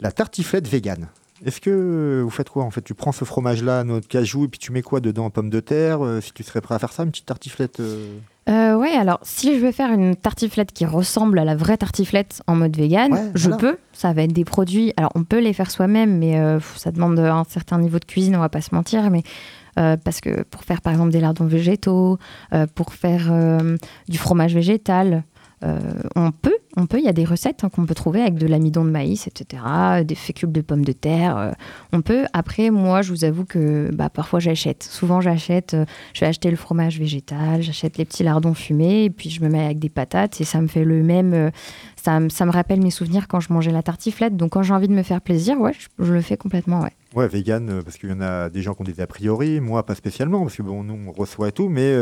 La 0.00 0.10
tartiflette 0.10 0.66
végane. 0.66 1.06
Est-ce 1.44 1.60
que 1.60 2.20
vous 2.22 2.30
faites 2.30 2.48
quoi 2.50 2.64
en 2.64 2.70
fait? 2.70 2.82
Tu 2.82 2.94
prends 2.94 3.12
ce 3.12 3.24
fromage 3.24 3.62
là, 3.62 3.84
notre 3.84 4.08
cajou, 4.08 4.44
et 4.44 4.48
puis 4.48 4.58
tu 4.58 4.72
mets 4.72 4.82
quoi 4.82 5.00
dedans? 5.00 5.30
Pommes 5.30 5.50
de 5.50 5.60
terre 5.60 6.04
euh, 6.04 6.20
Si 6.20 6.32
tu 6.32 6.42
serais 6.42 6.60
prêt 6.60 6.74
à 6.74 6.78
faire 6.78 6.92
ça, 6.92 7.02
une 7.02 7.10
petite 7.10 7.26
tartiflette 7.26 7.80
euh, 7.80 8.16
Euh, 8.48 8.76
ouais, 8.76 8.90
alors 8.92 9.18
si 9.22 9.54
je 9.58 9.64
veux 9.64 9.72
faire 9.72 9.90
une 9.92 10.14
tartiflette 10.16 10.72
qui 10.72 10.84
ressemble 10.86 11.38
à 11.38 11.44
la 11.44 11.54
vraie 11.56 11.76
tartiflette 11.76 12.42
en 12.46 12.54
mode 12.56 12.76
vegan, 12.76 13.12
Ouais, 13.12 13.30
je 13.34 13.48
voilà. 13.48 13.56
peux. 13.56 13.76
Ça 13.92 14.12
va 14.12 14.22
être 14.22 14.32
des 14.32 14.44
produits. 14.44 14.92
Alors 14.96 15.10
on 15.14 15.24
peut 15.24 15.40
les 15.40 15.52
faire 15.52 15.70
soi-même, 15.70 16.18
mais 16.18 16.38
euh, 16.38 16.58
ça 16.76 16.90
demande 16.92 17.18
un 17.18 17.44
certain 17.48 17.78
niveau 17.78 17.98
de 17.98 18.04
cuisine, 18.04 18.34
on 18.36 18.40
va 18.40 18.48
pas 18.48 18.60
se 18.60 18.74
mentir. 18.74 19.10
Mais 19.10 19.22
euh, 19.78 19.96
parce 19.96 20.20
que 20.20 20.42
pour 20.44 20.62
faire 20.64 20.80
par 20.80 20.92
exemple 20.92 21.10
des 21.10 21.20
lardons 21.20 21.46
végétaux, 21.46 22.18
euh, 22.52 22.66
pour 22.74 22.92
faire 22.94 23.28
euh, 23.30 23.76
du 24.08 24.18
fromage 24.18 24.54
végétal, 24.54 25.24
euh, 25.64 25.78
on 26.16 26.32
peut, 26.32 26.56
on 26.76 26.86
peut. 26.86 26.98
Il 26.98 27.04
y 27.04 27.08
a 27.08 27.12
des 27.12 27.24
recettes 27.24 27.62
hein, 27.64 27.68
qu'on 27.68 27.86
peut 27.86 27.94
trouver 27.94 28.20
avec 28.22 28.34
de 28.34 28.46
l'amidon 28.46 28.84
de 28.84 28.90
maïs, 28.90 29.26
etc., 29.26 29.62
des 30.04 30.14
fécules 30.14 30.50
de 30.52 30.60
pommes 30.60 30.84
de 30.84 30.92
terre. 30.92 31.36
euh, 31.36 31.50
on 31.92 32.00
peut. 32.02 32.24
Après, 32.32 32.70
moi, 32.70 33.02
je 33.02 33.10
vous 33.12 33.24
avoue 33.24 33.44
que 33.44 33.90
bah, 33.92 34.08
parfois 34.10 34.40
j'achète. 34.40 34.82
Souvent, 34.82 35.20
j'achète. 35.20 35.74
euh, 35.74 35.84
je 36.14 36.20
vais 36.20 36.26
acheter 36.26 36.50
le 36.50 36.56
fromage 36.56 36.98
végétal, 36.98 37.62
j'achète 37.62 37.98
les 37.98 38.04
petits 38.04 38.22
lardons 38.24 38.54
fumés, 38.54 39.04
et 39.04 39.10
puis 39.10 39.30
je 39.30 39.42
me 39.42 39.48
mets 39.48 39.64
avec 39.64 39.78
des 39.78 39.88
patates, 39.90 40.40
et 40.40 40.44
ça 40.44 40.60
me 40.60 40.66
fait 40.68 40.84
le 40.84 41.02
même. 41.02 41.50
ça, 41.96 42.18
me- 42.20 42.50
rappelle 42.50 42.82
mes 42.82 42.90
souvenirs 42.90 43.28
quand 43.28 43.40
je 43.40 43.52
mangeais 43.52 43.70
la 43.72 43.82
tartiflette. 43.82 44.36
Donc, 44.36 44.50
quand 44.52 44.62
j'ai 44.62 44.74
envie 44.74 44.88
de 44.88 44.92
me 44.94 45.02
faire 45.02 45.20
plaisir, 45.20 45.60
ouais, 45.60 45.72
je, 45.98 46.12
le 46.12 46.20
fais 46.20 46.36
complètement, 46.36 46.80
ouais. 46.82 47.28
Vegan, 47.28 47.82
parce 47.84 47.98
qu'il 47.98 48.08
y 48.10 48.12
en 48.12 48.20
a 48.20 48.48
des 48.50 48.62
gens 48.62 48.74
qui 48.74 48.80
ont 48.82 48.84
des 48.84 49.00
a 49.00 49.06
priori, 49.06 49.60
moi 49.60 49.84
pas 49.86 49.94
spécialement, 49.94 50.42
parce 50.42 50.56
que 50.56 50.62
bon, 50.62 50.82
nous 50.82 50.98
on 51.08 51.12
reçoit 51.12 51.48
et 51.48 51.52
tout, 51.52 51.68
mais 51.68 51.94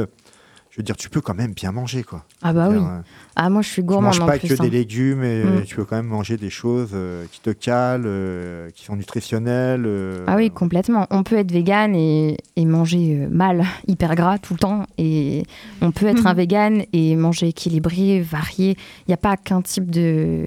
je 0.70 0.76
veux 0.76 0.82
dire, 0.82 0.96
tu 0.96 1.10
peux 1.10 1.20
quand 1.20 1.34
même 1.34 1.52
bien 1.52 1.72
manger 1.72 2.02
quoi. 2.04 2.24
Ah 2.42 2.52
bah 2.52 2.68
oui. 2.70 2.76
Euh, 2.76 3.00
Ah, 3.36 3.48
moi, 3.48 3.62
je 3.62 3.68
suis 3.68 3.82
Tu 3.82 3.86
gourmande 3.86 4.04
manges 4.14 4.20
en 4.20 4.26
pas 4.26 4.38
plus. 4.38 4.48
que 4.48 4.54
hein. 4.54 4.64
des 4.64 4.70
légumes, 4.70 5.24
et 5.24 5.44
Mm. 5.44 5.64
tu 5.64 5.76
peux 5.76 5.84
quand 5.84 5.96
même 5.96 6.06
manger 6.06 6.36
des 6.36 6.50
choses 6.50 6.90
euh, 6.94 7.24
qui 7.32 7.40
te 7.40 7.50
calent, 7.50 8.02
euh, 8.04 8.68
qui 8.74 8.84
sont 8.84 8.96
nutritionnelles. 8.96 9.84
euh, 9.86 10.24
Ah 10.26 10.36
oui, 10.36 10.50
complètement. 10.50 11.06
On 11.10 11.22
peut 11.22 11.36
être 11.36 11.50
vegan 11.50 11.94
et, 11.94 12.36
et 12.56 12.64
manger 12.66 13.20
euh, 13.22 13.28
mal, 13.30 13.64
hyper 13.88 14.14
gras 14.14 14.38
tout 14.38 14.52
le 14.54 14.58
temps. 14.58 14.84
Et 14.98 15.44
on 15.80 15.90
peut 15.90 16.06
être 16.06 16.26
un 16.26 16.34
vegan 16.34 16.82
et 16.92 17.16
manger 17.16 17.48
équilibré, 17.48 18.20
varié. 18.20 18.76
Il 19.06 19.08
n'y 19.08 19.14
a 19.14 19.18
pas 19.18 19.36
qu'un 19.36 19.62
type 19.62 19.90
de, 19.90 20.46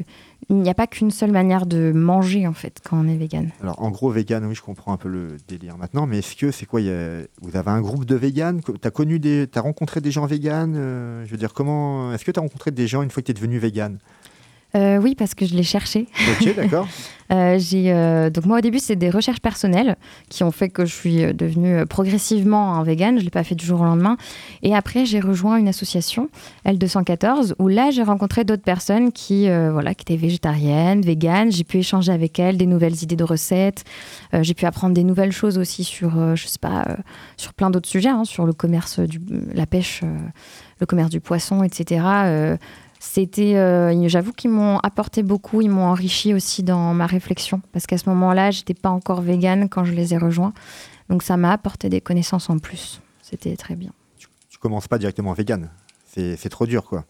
il 0.49 0.57
n'y 0.57 0.69
a 0.69 0.73
pas 0.73 0.87
qu'une 0.87 1.11
seule 1.11 1.31
manière 1.31 1.65
de 1.65 1.91
manger 1.91 2.47
en 2.47 2.53
fait 2.53 2.79
quand 2.83 2.97
on 2.97 3.07
est 3.07 3.15
vegan. 3.15 3.49
Alors, 3.61 3.81
en 3.81 3.91
gros, 3.91 4.09
vegan, 4.09 4.45
oui, 4.45 4.55
je 4.55 4.61
comprends 4.61 4.93
un 4.93 4.97
peu 4.97 5.09
le 5.09 5.37
délire 5.47 5.77
maintenant, 5.77 6.05
mais 6.05 6.19
est-ce 6.19 6.35
que 6.35 6.51
c'est 6.51 6.65
quoi 6.65 6.79
Vous 6.81 7.57
avez 7.57 7.71
un 7.71 7.81
groupe 7.81 8.05
de 8.05 8.15
vegan 8.15 8.61
Tu 8.61 8.71
as 8.83 8.91
connu 8.91 9.19
des. 9.19 9.47
Tu 9.51 9.57
as 9.57 9.61
rencontré 9.61 10.01
des 10.01 10.11
gens 10.11 10.25
vegan 10.25 10.73
euh, 10.75 11.25
Je 11.25 11.31
veux 11.31 11.37
dire, 11.37 11.53
comment. 11.53 12.13
Est-ce 12.13 12.25
que 12.25 12.31
tu 12.31 12.39
as 12.39 12.43
rencontré 12.43 12.71
des 12.71 12.87
gens 12.87 13.01
une 13.01 13.11
fois 13.11 13.21
que 13.21 13.27
tu 13.27 13.31
es 13.31 13.35
devenu 13.35 13.57
vegan? 13.57 13.99
Euh, 14.75 14.97
oui, 14.97 15.15
parce 15.15 15.35
que 15.35 15.45
je 15.45 15.53
l'ai 15.55 15.63
cherché. 15.63 16.07
Ok, 16.39 16.55
d'accord. 16.55 16.87
Euh, 17.31 17.57
euh, 17.73 18.29
donc 18.29 18.45
moi 18.45 18.57
au 18.59 18.61
début 18.61 18.79
c'est 18.79 18.95
des 18.95 19.09
recherches 19.09 19.39
personnelles 19.39 19.95
qui 20.29 20.43
ont 20.43 20.51
fait 20.51 20.69
que 20.69 20.85
je 20.85 20.93
suis 20.93 21.23
euh, 21.23 21.33
devenue 21.33 21.85
progressivement 21.85 22.75
un 22.75 22.83
vegan. 22.83 23.17
Je 23.17 23.23
l'ai 23.23 23.29
pas 23.29 23.43
fait 23.43 23.55
du 23.55 23.65
jour 23.65 23.81
au 23.81 23.85
lendemain. 23.85 24.17
Et 24.61 24.75
après 24.75 25.05
j'ai 25.05 25.19
rejoint 25.19 25.57
une 25.57 25.67
association 25.67 26.29
L214 26.65 27.53
où 27.59 27.67
là 27.67 27.91
j'ai 27.91 28.03
rencontré 28.03 28.43
d'autres 28.43 28.63
personnes 28.63 29.11
qui 29.11 29.47
voilà 29.47 29.93
qui 29.95 30.03
étaient 30.03 30.21
végétariennes, 30.21 31.01
véganes. 31.01 31.51
J'ai 31.51 31.63
pu 31.63 31.77
échanger 31.77 32.11
avec 32.11 32.39
elles 32.39 32.57
des 32.57 32.65
nouvelles 32.65 33.01
idées 33.01 33.15
de 33.15 33.23
recettes. 33.23 33.83
J'ai 34.33 34.53
pu 34.53 34.65
apprendre 34.65 34.93
des 34.93 35.03
nouvelles 35.03 35.31
choses 35.31 35.57
aussi 35.57 35.83
sur 35.83 36.35
je 36.35 36.47
sais 36.47 36.59
pas 36.59 36.85
sur 37.37 37.53
plein 37.53 37.69
d'autres 37.69 37.89
sujets, 37.89 38.09
hein, 38.09 38.25
sur 38.25 38.45
le 38.45 38.53
commerce 38.53 38.99
du 38.99 39.19
la 39.53 39.65
pêche, 39.65 40.01
le 40.79 40.85
commerce 40.85 41.09
du 41.09 41.19
poisson, 41.19 41.63
etc. 41.63 42.57
C'était, 43.05 43.57
euh, 43.57 44.07
j'avoue 44.07 44.31
qu'ils 44.31 44.49
m'ont 44.49 44.79
apporté 44.79 45.23
beaucoup, 45.23 45.59
ils 45.59 45.69
m'ont 45.69 45.87
enrichi 45.87 46.33
aussi 46.33 46.63
dans 46.63 46.93
ma 46.93 47.05
réflexion, 47.05 47.61
parce 47.73 47.85
qu'à 47.85 47.97
ce 47.97 48.07
moment-là, 48.07 48.49
j'étais 48.49 48.73
pas 48.73 48.89
encore 48.89 49.21
végane 49.21 49.67
quand 49.67 49.83
je 49.83 49.91
les 49.91 50.13
ai 50.13 50.17
rejoints, 50.17 50.53
donc 51.09 51.21
ça 51.21 51.35
m'a 51.35 51.51
apporté 51.51 51.89
des 51.89 51.99
connaissances 51.99 52.49
en 52.49 52.59
plus. 52.59 53.01
C'était 53.21 53.57
très 53.57 53.75
bien. 53.75 53.91
Tu 54.49 54.57
commences 54.57 54.87
pas 54.87 54.97
directement 54.97 55.33
vegan. 55.33 55.69
C'est 56.05 56.49
trop 56.49 56.65
dur, 56.65 56.85
quoi. 56.85 57.03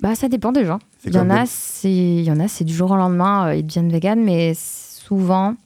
Bah, 0.00 0.14
ça 0.14 0.28
dépend 0.28 0.52
des 0.52 0.64
gens. 0.64 0.78
Il 1.04 1.14
y 1.14 1.18
en 1.18 1.28
a, 1.28 1.44
il 1.82 2.22
y 2.22 2.30
en 2.30 2.38
a, 2.38 2.46
c'est 2.46 2.64
du 2.64 2.72
jour 2.72 2.92
au 2.92 2.96
lendemain, 2.96 3.48
euh, 3.48 3.56
ils 3.56 3.66
deviennent 3.66 3.90
véganes, 3.90 4.22
mais 4.22 4.52
souvent, 4.54 5.56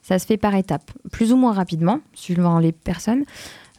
ça 0.00 0.18
se 0.18 0.24
fait 0.24 0.38
par 0.38 0.54
étapes, 0.54 0.90
plus 1.12 1.34
ou 1.34 1.36
moins 1.36 1.52
rapidement, 1.52 2.00
suivant 2.14 2.58
les 2.58 2.72
personnes. 2.72 3.24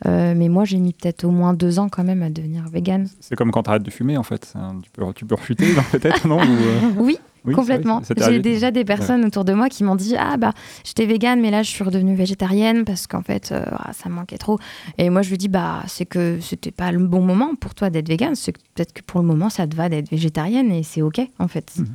Euh, 0.05 0.33
mais 0.35 0.49
moi, 0.49 0.65
j'ai 0.65 0.77
mis 0.77 0.93
peut-être 0.93 1.23
au 1.23 1.31
moins 1.31 1.53
deux 1.53 1.79
ans 1.79 1.89
quand 1.89 2.03
même 2.03 2.23
à 2.23 2.29
devenir 2.29 2.67
végane. 2.69 3.07
C'est 3.19 3.35
comme 3.35 3.51
quand 3.51 3.63
tu 3.63 3.69
arrêtes 3.69 3.83
de 3.83 3.91
fumer, 3.91 4.17
en 4.17 4.23
fait. 4.23 4.53
Tu 4.83 4.89
peux, 4.91 5.03
tu 5.13 5.25
peux 5.25 5.35
rechuter, 5.35 5.73
non, 5.73 5.83
peut-être, 5.91 6.27
non 6.27 6.39
Ou, 6.39 6.41
euh, 6.41 6.79
Oui, 6.97 7.17
oui, 7.45 7.53
Complètement. 7.53 8.01
J'ai 8.17 8.39
déjà 8.39 8.71
des 8.71 8.85
personnes 8.85 9.25
autour 9.25 9.45
de 9.45 9.53
moi 9.53 9.69
qui 9.69 9.83
m'ont 9.83 9.95
dit 9.95 10.15
Ah, 10.17 10.37
bah, 10.37 10.53
j'étais 10.83 11.05
végane, 11.05 11.41
mais 11.41 11.51
là, 11.51 11.63
je 11.63 11.69
suis 11.69 11.83
redevenue 11.83 12.15
végétarienne 12.15 12.85
parce 12.85 13.07
qu'en 13.07 13.21
fait, 13.21 13.51
euh, 13.51 13.63
ah, 13.71 13.91
ça 13.93 14.09
me 14.09 14.15
manquait 14.15 14.37
trop. 14.37 14.59
Et 14.97 15.09
moi, 15.09 15.21
je 15.21 15.29
lui 15.29 15.37
dis 15.37 15.49
Bah, 15.49 15.83
c'est 15.87 16.05
que 16.05 16.39
c'était 16.41 16.71
pas 16.71 16.91
le 16.91 17.05
bon 17.05 17.21
moment 17.21 17.55
pour 17.55 17.75
toi 17.75 17.89
d'être 17.89 18.07
végane. 18.07 18.35
C'est 18.35 18.51
que 18.51 18.59
peut-être 18.75 18.93
que 18.93 19.01
pour 19.01 19.19
le 19.21 19.27
moment, 19.27 19.49
ça 19.49 19.67
te 19.67 19.75
va 19.75 19.89
d'être 19.89 20.09
végétarienne 20.09 20.71
et 20.71 20.83
c'est 20.83 21.01
OK, 21.01 21.21
en 21.39 21.47
fait. 21.47 21.73
Mhm. 21.77 21.87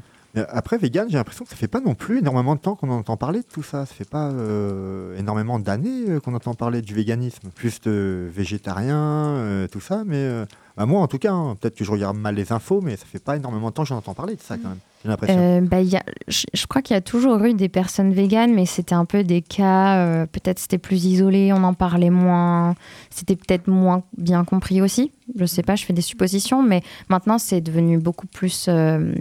Après, 0.49 0.79
vegan, 0.79 1.07
j'ai 1.09 1.17
l'impression 1.17 1.45
que 1.45 1.51
ça 1.51 1.57
fait 1.57 1.69
pas 1.69 1.81
non 1.81 1.95
plus 1.95 2.19
énormément 2.19 2.57
de 2.57 2.61
temps 2.61 2.75
qu'on 2.75 2.91
entend 2.91 3.17
parler 3.17 3.41
de 3.41 3.47
tout 3.47 3.63
ça. 3.63 3.87
Ça 3.87 3.95
fait 3.95 4.09
pas 4.09 4.31
euh, 4.31 5.17
énormément 5.17 5.59
d'années 5.59 6.09
euh, 6.09 6.21
qu'on 6.21 6.35
entend 6.35 6.55
parler 6.55 6.83
du 6.83 6.95
véganisme. 6.95 7.51
Plus 7.55 7.81
de 7.81 8.29
végétarien, 8.35 8.97
euh, 8.97 9.69
tout 9.69 9.81
ça. 9.81 10.03
Mais 10.05 10.17
euh, 10.17 10.45
bah, 10.77 10.87
moi, 10.87 11.01
en 11.01 11.07
tout 11.07 11.19
cas, 11.19 11.33
hein, 11.33 11.57
peut-être 11.61 11.77
que 11.77 11.85
je 11.85 11.91
regarde 11.91 12.17
mal 12.17 12.35
les 12.35 12.53
infos, 12.53 12.81
mais 12.81 12.97
ça 12.97 13.07
fait 13.07 13.23
pas 13.23 13.37
énormément 13.37 13.71
de 13.71 13.75
temps 13.75 13.83
que 13.83 13.89
j'en 13.89 13.99
entends 13.99 14.15
parler 14.15 14.35
de 14.35 14.41
ça 14.41 14.57
quand 14.59 14.71
même. 14.71 14.79
J'ai 15.05 15.11
l'impression. 15.11 15.39
Euh, 15.39 15.61
bah, 15.61 15.83
il 15.83 15.89
y 15.89 15.97
a, 15.97 16.03
je, 16.29 16.47
je 16.55 16.67
crois 16.67 16.81
qu'il 16.81 16.95
y 16.95 16.97
a 16.97 17.03
toujours 17.03 17.43
eu 17.45 17.53
des 17.53 17.69
personnes 17.69 18.15
véganes, 18.15 18.55
mais 18.55 18.65
c'était 18.65 18.95
un 18.95 19.05
peu 19.05 19.23
des 19.23 19.43
cas, 19.43 19.99
euh, 19.99 20.27
peut-être 20.27 20.59
c'était 20.59 20.79
plus 20.79 21.05
isolé, 21.05 21.53
on 21.53 21.63
en 21.63 21.75
parlait 21.75 22.09
moins, 22.09 22.75
c'était 23.11 23.37
peut-être 23.37 23.69
moins 23.69 24.03
bien 24.17 24.45
compris 24.45 24.81
aussi. 24.81 25.13
Je 25.39 25.47
sais 25.47 25.63
pas, 25.63 25.75
je 25.75 25.85
fais 25.87 25.95
des 25.95 26.03
suppositions, 26.03 26.63
mais 26.63 26.83
maintenant 27.09 27.39
c'est 27.39 27.63
devenu 27.63 27.99
beaucoup 27.99 28.27
plus, 28.27 28.67
euh, 28.69 29.15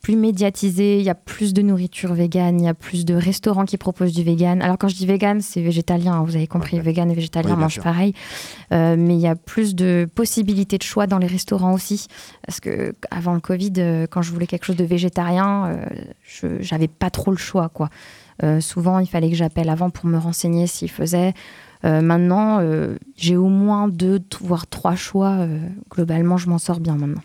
plus 0.00 0.16
médiatisé. 0.16 0.98
Il 0.98 1.04
y 1.04 1.10
a 1.10 1.14
plus 1.14 1.52
de 1.52 1.60
nourriture 1.60 2.14
végane, 2.14 2.60
il 2.60 2.64
y 2.64 2.68
a 2.68 2.72
plus 2.74 3.04
de 3.04 3.14
restaurants 3.14 3.66
qui 3.66 3.76
proposent 3.76 4.14
du 4.14 4.22
vegan. 4.22 4.62
Alors 4.62 4.78
quand 4.78 4.88
je 4.88 4.96
dis 4.96 5.06
vegan, 5.06 5.40
c'est 5.42 5.60
végétalien, 5.60 6.14
hein, 6.14 6.24
vous 6.26 6.36
avez 6.36 6.46
compris, 6.46 6.78
Ok. 6.78 6.84
vegan 6.84 7.10
et 7.10 7.14
végétalien 7.14 7.54
Oui, 7.54 7.60
mangent 7.60 7.80
pareil. 7.80 8.14
Mais 8.70 9.14
il 9.14 9.20
y 9.20 9.26
a 9.26 9.36
plus 9.36 9.74
de 9.74 10.08
possibilités 10.14 10.78
de 10.78 10.82
choix 10.82 11.06
dans 11.06 11.18
les 11.18 11.26
restaurants 11.26 11.72
aussi. 11.74 12.06
Parce 12.46 12.60
que 12.60 12.94
avant 13.10 13.34
le 13.34 13.40
Covid, 13.40 13.72
quand 14.10 14.22
je 14.22 14.32
voulais 14.32 14.46
quelque 14.46 14.64
chose 14.64 14.76
de 14.76 14.84
végétarien, 14.98 15.66
euh, 15.68 16.58
j'avais 16.60 16.88
pas 16.88 17.10
trop 17.10 17.30
le 17.30 17.36
choix, 17.36 17.68
quoi. 17.68 17.88
Euh, 18.42 18.60
souvent, 18.60 18.98
il 18.98 19.06
fallait 19.06 19.30
que 19.30 19.36
j'appelle 19.36 19.68
avant 19.68 19.90
pour 19.90 20.06
me 20.06 20.18
renseigner 20.18 20.66
s'ils 20.66 20.90
faisaient. 20.90 21.34
Euh, 21.84 22.00
maintenant, 22.00 22.60
j'ai 23.16 23.36
au 23.36 23.48
moins 23.48 23.88
deux, 23.88 24.20
voire 24.40 24.66
trois 24.66 24.96
choix. 24.96 25.46
globalement, 25.90 26.36
je 26.36 26.48
m'en 26.48 26.58
sors 26.58 26.80
bien 26.80 26.96
maintenant. 26.96 27.22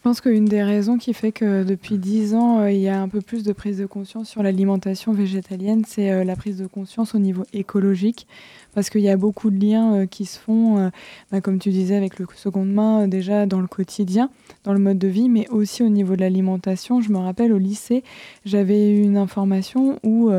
Je 0.00 0.02
pense 0.02 0.22
qu'une 0.22 0.46
des 0.46 0.62
raisons 0.62 0.96
qui 0.96 1.12
fait 1.12 1.30
que 1.30 1.62
depuis 1.62 1.98
10 1.98 2.34
ans, 2.34 2.60
euh, 2.60 2.72
il 2.72 2.80
y 2.80 2.88
a 2.88 3.02
un 3.02 3.08
peu 3.08 3.20
plus 3.20 3.42
de 3.42 3.52
prise 3.52 3.76
de 3.76 3.84
conscience 3.84 4.30
sur 4.30 4.42
l'alimentation 4.42 5.12
végétalienne, 5.12 5.82
c'est 5.86 6.10
euh, 6.10 6.24
la 6.24 6.36
prise 6.36 6.56
de 6.56 6.66
conscience 6.66 7.14
au 7.14 7.18
niveau 7.18 7.42
écologique. 7.52 8.26
Parce 8.72 8.88
qu'il 8.88 9.02
y 9.02 9.10
a 9.10 9.18
beaucoup 9.18 9.50
de 9.50 9.62
liens 9.62 9.92
euh, 9.92 10.06
qui 10.06 10.24
se 10.24 10.38
font, 10.38 10.90
bah, 11.30 11.42
comme 11.42 11.58
tu 11.58 11.68
disais, 11.68 11.96
avec 11.96 12.18
le 12.18 12.26
seconde 12.34 12.72
main, 12.72 13.08
déjà 13.08 13.44
dans 13.44 13.60
le 13.60 13.66
quotidien, 13.66 14.30
dans 14.64 14.72
le 14.72 14.78
mode 14.78 14.98
de 14.98 15.08
vie, 15.08 15.28
mais 15.28 15.46
aussi 15.50 15.82
au 15.82 15.90
niveau 15.90 16.16
de 16.16 16.22
l'alimentation. 16.22 17.02
Je 17.02 17.12
me 17.12 17.18
rappelle 17.18 17.52
au 17.52 17.58
lycée, 17.58 18.02
j'avais 18.46 18.92
eu 18.92 19.02
une 19.02 19.18
information 19.18 19.98
où 20.02 20.30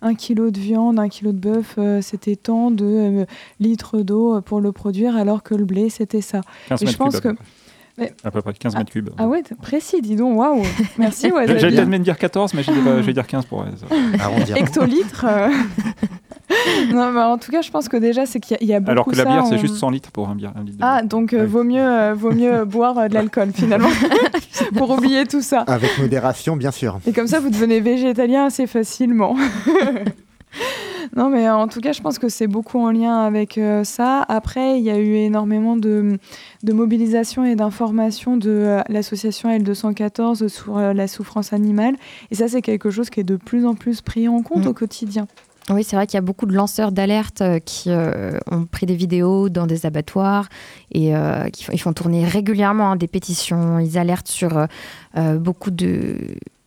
un 0.00 0.14
kilo 0.14 0.50
de 0.50 0.58
viande, 0.58 0.98
un 0.98 1.10
kilo 1.10 1.32
de 1.32 1.38
bœuf, 1.38 1.78
c'était 2.00 2.36
tant 2.36 2.70
de 2.70 3.26
litres 3.58 4.00
d'eau 4.00 4.40
pour 4.40 4.62
le 4.62 4.72
produire, 4.72 5.14
alors 5.14 5.42
que 5.42 5.54
le 5.54 5.66
blé, 5.66 5.90
c'était 5.90 6.22
ça. 6.22 6.40
15 6.68 6.82
Et 6.82 6.86
je 6.86 6.96
pense 6.96 7.20
que-. 7.20 7.36
Mais- 8.00 8.12
À 8.24 8.30
peu 8.30 8.40
près 8.42 8.52
15 8.54 8.74
mètres 8.76 8.90
cubes. 8.90 9.10
Ah 9.18 9.26
ouais, 9.28 9.42
précis, 9.62 10.00
dis 10.00 10.16
donc, 10.16 10.36
waouh 10.38 10.62
Merci, 10.98 11.30
ouais, 11.30 11.46
J'allais 11.46 11.76
peut-être 11.76 11.88
même 11.88 12.02
dire 12.02 12.16
14, 12.18 12.54
mais 12.54 12.62
je 12.62 12.70
vais 12.72 13.12
dire 13.12 13.26
15 13.26 13.44
pour. 13.46 13.64
Arrondir. 14.18 14.56
hectolitres. 14.56 15.26
euh. 15.28 15.48
non, 16.92 17.12
mais 17.12 17.20
en 17.20 17.38
tout 17.38 17.52
cas, 17.52 17.62
je 17.62 17.70
pense 17.70 17.88
que 17.88 17.96
déjà, 17.96 18.26
c'est 18.26 18.40
qu'il 18.40 18.52
y 18.52 18.54
a- 18.54 18.62
il 18.62 18.68
y, 18.68 18.74
a 18.74 18.80
beaucoup 18.80 18.90
Alors 18.90 19.04
que 19.06 19.14
la 19.16 19.24
bière, 19.24 19.46
c'est 19.46 19.54
on- 19.54 19.58
juste 19.58 19.76
100 19.76 19.90
litres 19.90 20.10
pour 20.10 20.28
un, 20.28 20.34
bière, 20.34 20.52
un 20.56 20.64
litre 20.64 20.78
de 20.78 20.82
Ah, 20.84 20.96
bière. 21.00 21.08
donc 21.08 21.32
euh, 21.32 21.40
Ouais. 21.40 21.46
vaut 21.46 21.62
mieux, 21.62 21.80
euh, 21.84 22.14
vaut 22.14 22.32
mieux 22.32 22.64
boire 22.64 22.98
euh, 22.98 23.08
de 23.08 23.14
l'alcool 23.14 23.50
finalement, 23.54 23.88
pour 24.76 24.90
oublier 24.90 25.26
tout 25.26 25.42
ça. 25.42 25.60
Avec 25.68 25.96
modération, 25.98 26.56
bien 26.56 26.70
sûr. 26.72 26.98
Et 27.06 27.12
comme 27.12 27.26
ça, 27.28 27.38
vous 27.38 27.50
devenez 27.50 27.80
végétalien 27.80 28.46
assez 28.46 28.66
facilement. 28.66 29.36
Non, 31.16 31.30
mais 31.30 31.48
en 31.50 31.66
tout 31.66 31.80
cas, 31.80 31.92
je 31.92 32.00
pense 32.00 32.18
que 32.18 32.28
c'est 32.28 32.46
beaucoup 32.46 32.78
en 32.78 32.90
lien 32.90 33.20
avec 33.20 33.58
euh, 33.58 33.82
ça. 33.82 34.24
Après, 34.28 34.78
il 34.78 34.84
y 34.84 34.90
a 34.90 34.98
eu 34.98 35.14
énormément 35.14 35.76
de, 35.76 36.18
de 36.62 36.72
mobilisation 36.72 37.44
et 37.44 37.56
d'information 37.56 38.36
de 38.36 38.50
euh, 38.50 38.80
l'association 38.88 39.50
L214 39.50 40.48
sur 40.48 40.78
euh, 40.78 40.92
la 40.92 41.08
souffrance 41.08 41.52
animale. 41.52 41.96
Et 42.30 42.36
ça, 42.36 42.46
c'est 42.46 42.62
quelque 42.62 42.90
chose 42.90 43.10
qui 43.10 43.20
est 43.20 43.24
de 43.24 43.36
plus 43.36 43.66
en 43.66 43.74
plus 43.74 44.00
pris 44.00 44.28
en 44.28 44.42
compte 44.42 44.60
Mm. 44.64 44.68
au 44.68 44.74
quotidien. 44.74 45.26
Oui, 45.68 45.84
c'est 45.84 45.94
vrai 45.94 46.06
qu'il 46.06 46.14
y 46.14 46.18
a 46.18 46.22
beaucoup 46.22 46.46
de 46.46 46.54
lanceurs 46.54 46.90
d'alerte 46.90 47.42
qui 47.64 47.90
euh, 47.90 48.38
ont 48.50 48.64
pris 48.64 48.86
des 48.86 48.96
vidéos 48.96 49.48
dans 49.48 49.66
des 49.66 49.86
abattoirs 49.86 50.48
et 50.90 51.14
euh, 51.14 51.48
qui 51.48 51.64
font, 51.64 51.72
ils 51.72 51.78
font 51.78 51.92
tourner 51.92 52.24
régulièrement 52.24 52.92
hein, 52.92 52.96
des 52.96 53.06
pétitions. 53.06 53.78
Ils 53.78 53.96
alertent 53.96 54.26
sur 54.26 54.66
euh, 55.16 55.38
beaucoup 55.38 55.70
de 55.70 56.16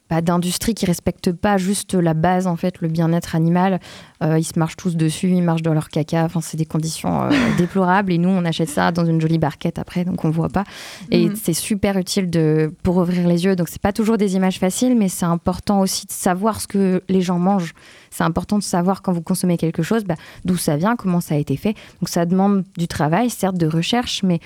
bah, 0.10 0.22
d'industries 0.22 0.74
qui 0.74 0.86
respectent 0.86 1.34
pas 1.34 1.58
juste 1.58 1.96
la 1.96 2.14
base 2.14 2.48
en 2.48 2.56
fait, 2.56 2.80
le 2.80 2.88
bien-être 2.88 3.36
animal. 3.36 3.80
Euh, 4.24 4.40
ils 4.40 4.44
se 4.44 4.58
marchent 4.58 4.78
tous 4.78 4.96
dessus, 4.96 5.30
ils 5.30 5.42
marchent 5.42 5.62
dans 5.62 5.74
leur 5.74 5.90
caca. 5.90 6.24
Enfin, 6.24 6.40
c'est 6.42 6.56
des 6.58 6.66
conditions 6.66 7.24
euh, 7.24 7.30
déplorables 7.58 8.12
et 8.14 8.18
nous 8.18 8.30
on 8.30 8.46
achète 8.46 8.70
ça 8.70 8.92
dans 8.92 9.06
une 9.06 9.20
jolie 9.20 9.38
barquette 9.38 9.80
après, 9.80 10.06
donc 10.06 10.24
on 10.24 10.30
voit 10.30 10.50
pas. 10.50 10.64
Et 11.12 11.28
Mhm. 11.28 11.36
c'est 11.36 11.54
super 11.54 11.98
utile 11.98 12.30
de 12.30 12.74
pour 12.84 12.98
ouvrir 12.98 13.28
les 13.28 13.44
yeux. 13.46 13.56
Donc 13.56 13.68
c'est 13.70 13.82
pas 13.82 13.92
toujours 13.94 14.18
des 14.18 14.36
images 14.36 14.60
faciles, 14.60 14.96
mais 14.98 15.10
c'est 15.10 15.26
important 15.26 15.82
aussi 15.82 16.06
de 16.06 16.12
savoir 16.12 16.62
ce 16.62 16.68
que 16.68 17.02
les 17.10 17.22
gens 17.22 17.40
mangent. 17.40 17.74
C'est 18.12 18.24
important 18.24 18.58
de 18.60 18.64
savoir 18.64 19.02
quand 19.02 19.12
vous 19.12 19.22
consommez 19.24 19.58
quelque 19.58 19.82
chose, 19.82 20.04
bah, 20.04 20.16
d'où 20.46 20.56
ça 20.56 20.78
vient, 20.78 20.96
comment 20.96 21.20
ça 21.20 21.34
a 21.36 21.38
été 21.38 21.58
fait. 21.58 21.74
Donc 22.00 22.10
ça 22.10 22.26
demande 22.26 22.64
du 22.78 22.88
travail, 22.88 23.30
certes 23.30 23.58
de 23.58 23.66
recherche, 23.68 24.22
mais 24.24 24.40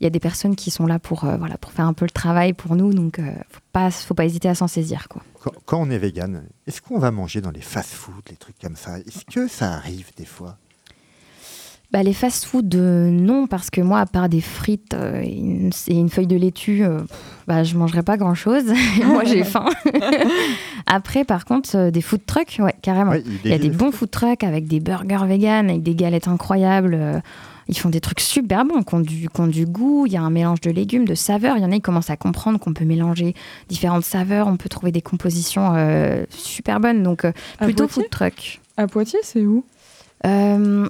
il 0.00 0.04
y 0.04 0.06
a 0.06 0.10
des 0.10 0.20
personnes 0.20 0.54
qui 0.54 0.70
sont 0.70 0.86
là 0.86 0.98
pour, 1.00 1.24
euh, 1.24 1.36
voilà, 1.36 1.58
pour 1.58 1.72
faire 1.72 1.86
un 1.86 1.92
peu 1.94 2.04
le 2.04 2.10
travail 2.10 2.52
pour 2.52 2.76
nous. 2.76 2.94
Donc 2.94 3.18
faut 3.50 3.60
pas, 3.72 3.90
faut 3.90 4.14
pas 4.14 4.24
hésiter 4.24 4.48
à 4.48 4.54
s'en 4.54 4.68
saisir. 4.68 5.08
Quoi. 5.08 5.22
Quand, 5.40 5.52
quand 5.64 5.80
on 5.80 5.90
est 5.90 5.98
vegan, 5.98 6.44
est-ce 6.66 6.80
qu'on 6.82 6.98
va 6.98 7.10
manger 7.10 7.40
dans 7.40 7.50
les 7.50 7.60
fast-foods, 7.60 8.22
les 8.30 8.36
trucs 8.36 8.58
comme 8.58 8.76
ça? 8.76 8.98
Est-ce 8.98 9.24
que 9.24 9.48
ça 9.48 9.72
arrive 9.72 10.10
des 10.16 10.24
fois? 10.24 10.58
Bah, 11.90 12.02
les 12.02 12.12
fast-food, 12.12 12.74
euh, 12.74 13.08
non, 13.08 13.46
parce 13.46 13.70
que 13.70 13.80
moi, 13.80 14.00
à 14.00 14.06
part 14.06 14.28
des 14.28 14.42
frites 14.42 14.92
euh, 14.92 15.22
et, 15.22 15.34
une, 15.34 15.70
et 15.86 15.94
une 15.94 16.10
feuille 16.10 16.26
de 16.26 16.36
laitue, 16.36 16.84
euh, 16.84 17.00
bah, 17.46 17.64
je 17.64 17.78
mangerai 17.78 18.02
pas 18.02 18.18
grand-chose. 18.18 18.64
moi, 19.04 19.24
j'ai 19.24 19.42
faim. 19.44 19.64
Après, 20.86 21.24
par 21.24 21.46
contre, 21.46 21.76
euh, 21.76 21.90
des 21.90 22.02
food 22.02 22.26
trucks, 22.26 22.58
ouais, 22.58 22.74
carrément. 22.82 23.12
Ouais, 23.12 23.24
Il 23.42 23.50
y 23.50 23.54
a 23.54 23.58
des 23.58 23.70
bons 23.70 23.90
food 23.90 24.10
trucks 24.10 24.44
avec 24.44 24.66
des 24.66 24.80
burgers 24.80 25.24
vegan, 25.26 25.70
avec 25.70 25.82
des 25.82 25.94
galettes 25.94 26.28
incroyables. 26.28 27.22
Ils 27.68 27.76
font 27.78 27.90
des 27.90 28.00
trucs 28.00 28.20
super 28.20 28.64
bons, 28.64 28.82
qui 28.82 28.94
ont 28.94 29.00
du, 29.00 29.28
qui 29.28 29.40
ont 29.40 29.46
du 29.46 29.66
goût. 29.66 30.06
Il 30.06 30.12
y 30.12 30.16
a 30.16 30.22
un 30.22 30.30
mélange 30.30 30.60
de 30.62 30.70
légumes, 30.70 31.04
de 31.04 31.14
saveurs. 31.14 31.56
Il 31.58 31.62
y 31.62 31.66
en 31.66 31.70
a 31.70 31.74
qui 31.74 31.80
commencent 31.82 32.10
à 32.10 32.16
comprendre 32.16 32.58
qu'on 32.58 32.72
peut 32.72 32.84
mélanger 32.86 33.34
différentes 33.68 34.04
saveurs. 34.04 34.46
On 34.46 34.56
peut 34.56 34.68
trouver 34.70 34.90
des 34.92 35.02
compositions 35.02 35.74
euh, 35.76 36.24
super 36.30 36.80
bonnes. 36.80 37.02
Donc, 37.02 37.24
euh, 37.24 37.32
plutôt 37.60 37.84
Poitiers 37.86 38.02
food 38.04 38.10
truck. 38.10 38.60
À 38.76 38.86
Poitiers, 38.86 39.18
c'est 39.22 39.44
où? 39.44 39.64
Euh, 40.26 40.88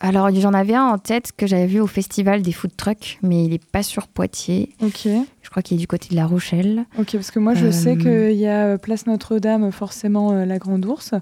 Alors, 0.00 0.30
j'en 0.32 0.54
avais 0.54 0.74
un 0.74 0.84
en 0.86 0.98
tête 0.98 1.32
que 1.36 1.46
j'avais 1.48 1.66
vu 1.66 1.80
au 1.80 1.88
festival 1.88 2.42
des 2.42 2.52
food 2.52 2.70
trucks, 2.76 3.18
mais 3.22 3.44
il 3.44 3.50
n'est 3.50 3.58
pas 3.58 3.82
sur 3.82 4.06
Poitiers. 4.06 4.70
Ok. 4.80 5.08
Je 5.42 5.50
crois 5.50 5.62
qu'il 5.62 5.76
est 5.76 5.80
du 5.80 5.88
côté 5.88 6.08
de 6.10 6.14
La 6.14 6.26
Rochelle. 6.26 6.84
Ok, 6.98 7.12
parce 7.14 7.30
que 7.32 7.40
moi 7.40 7.54
je 7.54 7.66
Euh, 7.66 7.72
sais 7.72 7.96
qu'il 7.96 8.36
y 8.38 8.46
a 8.46 8.78
Place 8.78 9.06
Notre-Dame, 9.06 9.72
forcément 9.72 10.30
euh, 10.30 10.44
la 10.44 10.58
Grande 10.58 10.84
Ourse, 10.86 11.14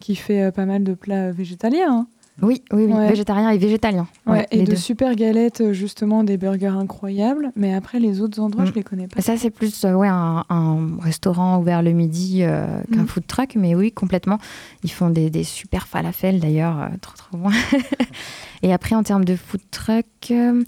qui 0.00 0.16
fait 0.16 0.42
euh, 0.42 0.50
pas 0.50 0.64
mal 0.66 0.82
de 0.82 0.94
plats 0.94 1.30
végétaliens. 1.30 1.88
hein. 1.90 2.06
Oui, 2.42 2.62
oui, 2.70 2.84
oui. 2.84 2.92
Ouais. 2.92 3.08
Végétarien 3.08 3.48
et 3.48 3.56
végétalien. 3.56 4.06
Ouais, 4.26 4.32
Ouais, 4.40 4.46
et 4.50 4.60
de 4.64 4.70
deux. 4.72 4.76
super 4.76 5.14
galettes, 5.14 5.62
euh, 5.62 5.72
justement, 5.72 6.22
des 6.22 6.36
burgers 6.36 6.66
incroyables. 6.66 7.50
Mais 7.56 7.72
après, 7.72 7.98
les 7.98 8.20
autres 8.20 8.40
endroits, 8.40 8.64
Mm. 8.64 8.68
je 8.68 8.72
les 8.74 8.82
connais 8.82 9.08
pas. 9.08 9.22
Ça, 9.22 9.38
c'est 9.38 9.48
plus 9.50 9.84
euh, 9.86 9.94
ouais, 9.94 10.08
un, 10.08 10.44
un 10.50 10.98
restaurant 11.00 11.58
ouvert 11.58 11.82
le 11.82 11.92
midi 11.92 12.42
euh, 12.42 12.66
qu'un 12.92 13.04
Mm. 13.04 13.06
food 13.06 13.26
truck, 13.26 13.54
mais 13.56 13.74
oui, 13.74 13.90
complètement. 13.90 14.38
Ils 14.84 14.90
font 14.92 15.08
des, 15.08 15.30
des 15.30 15.44
super 15.44 15.86
falafels 15.88 16.38
d'ailleurs, 16.40 16.78
euh, 16.78 16.88
trop 17.00 17.16
trop 17.16 17.38
bon. 17.38 17.48
Et 18.62 18.72
après, 18.72 18.94
en 18.94 19.02
termes 19.02 19.24
de 19.24 19.34
food 19.36 19.62
truck, 19.70 20.04
euh, 20.30 20.62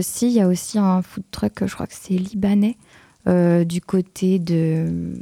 si, 0.00 0.28
il 0.28 0.34
y 0.34 0.40
a 0.40 0.46
aussi 0.46 0.78
un 0.78 1.02
food 1.02 1.24
truck, 1.32 1.66
je 1.66 1.74
crois 1.74 1.86
que 1.88 1.94
c'est 2.00 2.14
libanais, 2.14 2.76
du 3.26 3.80
côté 3.80 4.38
de. 4.38 5.14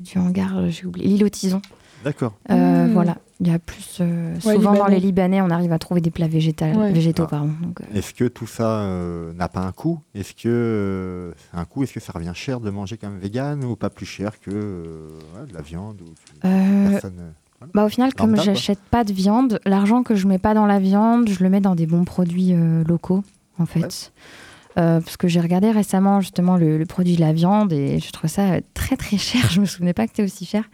du 0.00 0.18
hangar, 0.18 0.68
j'ai 0.70 0.84
oublié, 0.86 1.08
l'île 1.08 1.24
aux 1.24 1.28
tisons. 1.28 1.62
D'accord. 2.06 2.34
Euh, 2.50 2.86
Mm. 2.86 2.92
Voilà, 2.92 3.16
il 3.40 3.48
y 3.48 3.50
a 3.50 3.58
plus. 3.58 3.98
euh, 4.00 4.32
Ouais, 4.44 4.54
souvent 4.54 4.72
dans 4.74 4.86
les 4.86 5.00
Libanais, 5.00 5.40
on 5.42 5.50
arrive 5.50 5.72
à 5.72 5.78
trouver 5.78 6.00
des 6.00 6.10
plats 6.12 6.28
végétales, 6.28 6.76
Ouais. 6.76 6.92
végétaux. 6.92 7.24
Ah. 7.26 7.30
Pardon. 7.30 7.50
Donc, 7.60 7.80
euh, 7.80 7.98
Est-ce 7.98 8.14
que 8.14 8.24
tout 8.24 8.46
ça 8.46 8.80
euh, 8.82 9.32
n'a 9.34 9.48
pas 9.48 9.60
un 9.60 9.72
coût? 9.72 9.98
Est-ce 10.14 10.32
que 10.32 10.42
euh, 10.46 11.32
un 11.52 11.64
coût? 11.64 11.82
Est-ce 11.82 11.92
que 11.92 12.00
ça 12.00 12.12
revient 12.14 12.30
cher 12.34 12.60
de 12.60 12.70
manger 12.70 12.96
comme 12.96 13.18
vegan 13.18 13.62
ou 13.64 13.74
pas 13.76 13.90
plus 13.90 14.06
cher 14.06 14.38
que 14.40 14.50
euh, 14.52 15.08
ouais, 15.36 15.46
de 15.48 15.52
la 15.54 15.62
viande 15.62 16.00
ou 16.00 16.14
euh, 16.46 16.90
personne, 16.90 17.14
voilà. 17.58 17.72
Bah, 17.74 17.84
au 17.84 17.88
final, 17.88 18.14
comme 18.14 18.30
Lambda, 18.30 18.44
quoi. 18.44 18.52
j'achète 18.54 18.78
pas 18.90 19.02
de 19.02 19.12
viande, 19.12 19.58
l'argent 19.66 20.02
que 20.04 20.14
je 20.14 20.28
mets 20.28 20.38
pas 20.38 20.54
dans 20.54 20.66
la 20.66 20.78
viande, 20.78 21.28
je 21.28 21.42
le 21.42 21.50
mets 21.50 21.60
dans 21.60 21.74
des 21.74 21.86
bons 21.86 22.04
produits 22.04 22.52
euh, 22.54 22.84
locaux, 22.84 23.24
en 23.58 23.66
fait. 23.66 23.80
Ouais. 23.80 24.82
Euh, 24.82 25.00
parce 25.00 25.16
que 25.16 25.26
j'ai 25.26 25.40
regardé 25.40 25.70
récemment 25.72 26.20
justement 26.20 26.56
le, 26.56 26.76
le 26.78 26.84
produit 26.86 27.16
de 27.16 27.20
la 27.22 27.32
viande 27.32 27.72
et 27.72 27.98
je 27.98 28.10
trouve 28.12 28.28
ça 28.30 28.60
très 28.74 28.96
très 28.96 29.16
cher. 29.18 29.40
Je 29.50 29.60
me 29.60 29.66
souvenais 29.66 29.94
pas 29.94 30.04
que 30.06 30.10
c'était 30.12 30.22
aussi 30.22 30.44
cher. 30.44 30.64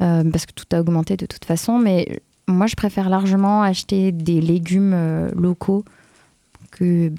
Euh, 0.00 0.22
parce 0.30 0.46
que 0.46 0.52
tout 0.52 0.64
a 0.72 0.80
augmenté 0.80 1.16
de 1.16 1.26
toute 1.26 1.44
façon. 1.44 1.78
Mais 1.78 2.20
moi, 2.46 2.66
je 2.66 2.76
préfère 2.76 3.08
largement 3.08 3.62
acheter 3.62 4.12
des 4.12 4.40
légumes 4.40 4.92
euh, 4.94 5.30
locaux 5.34 5.84
que, 6.70 7.10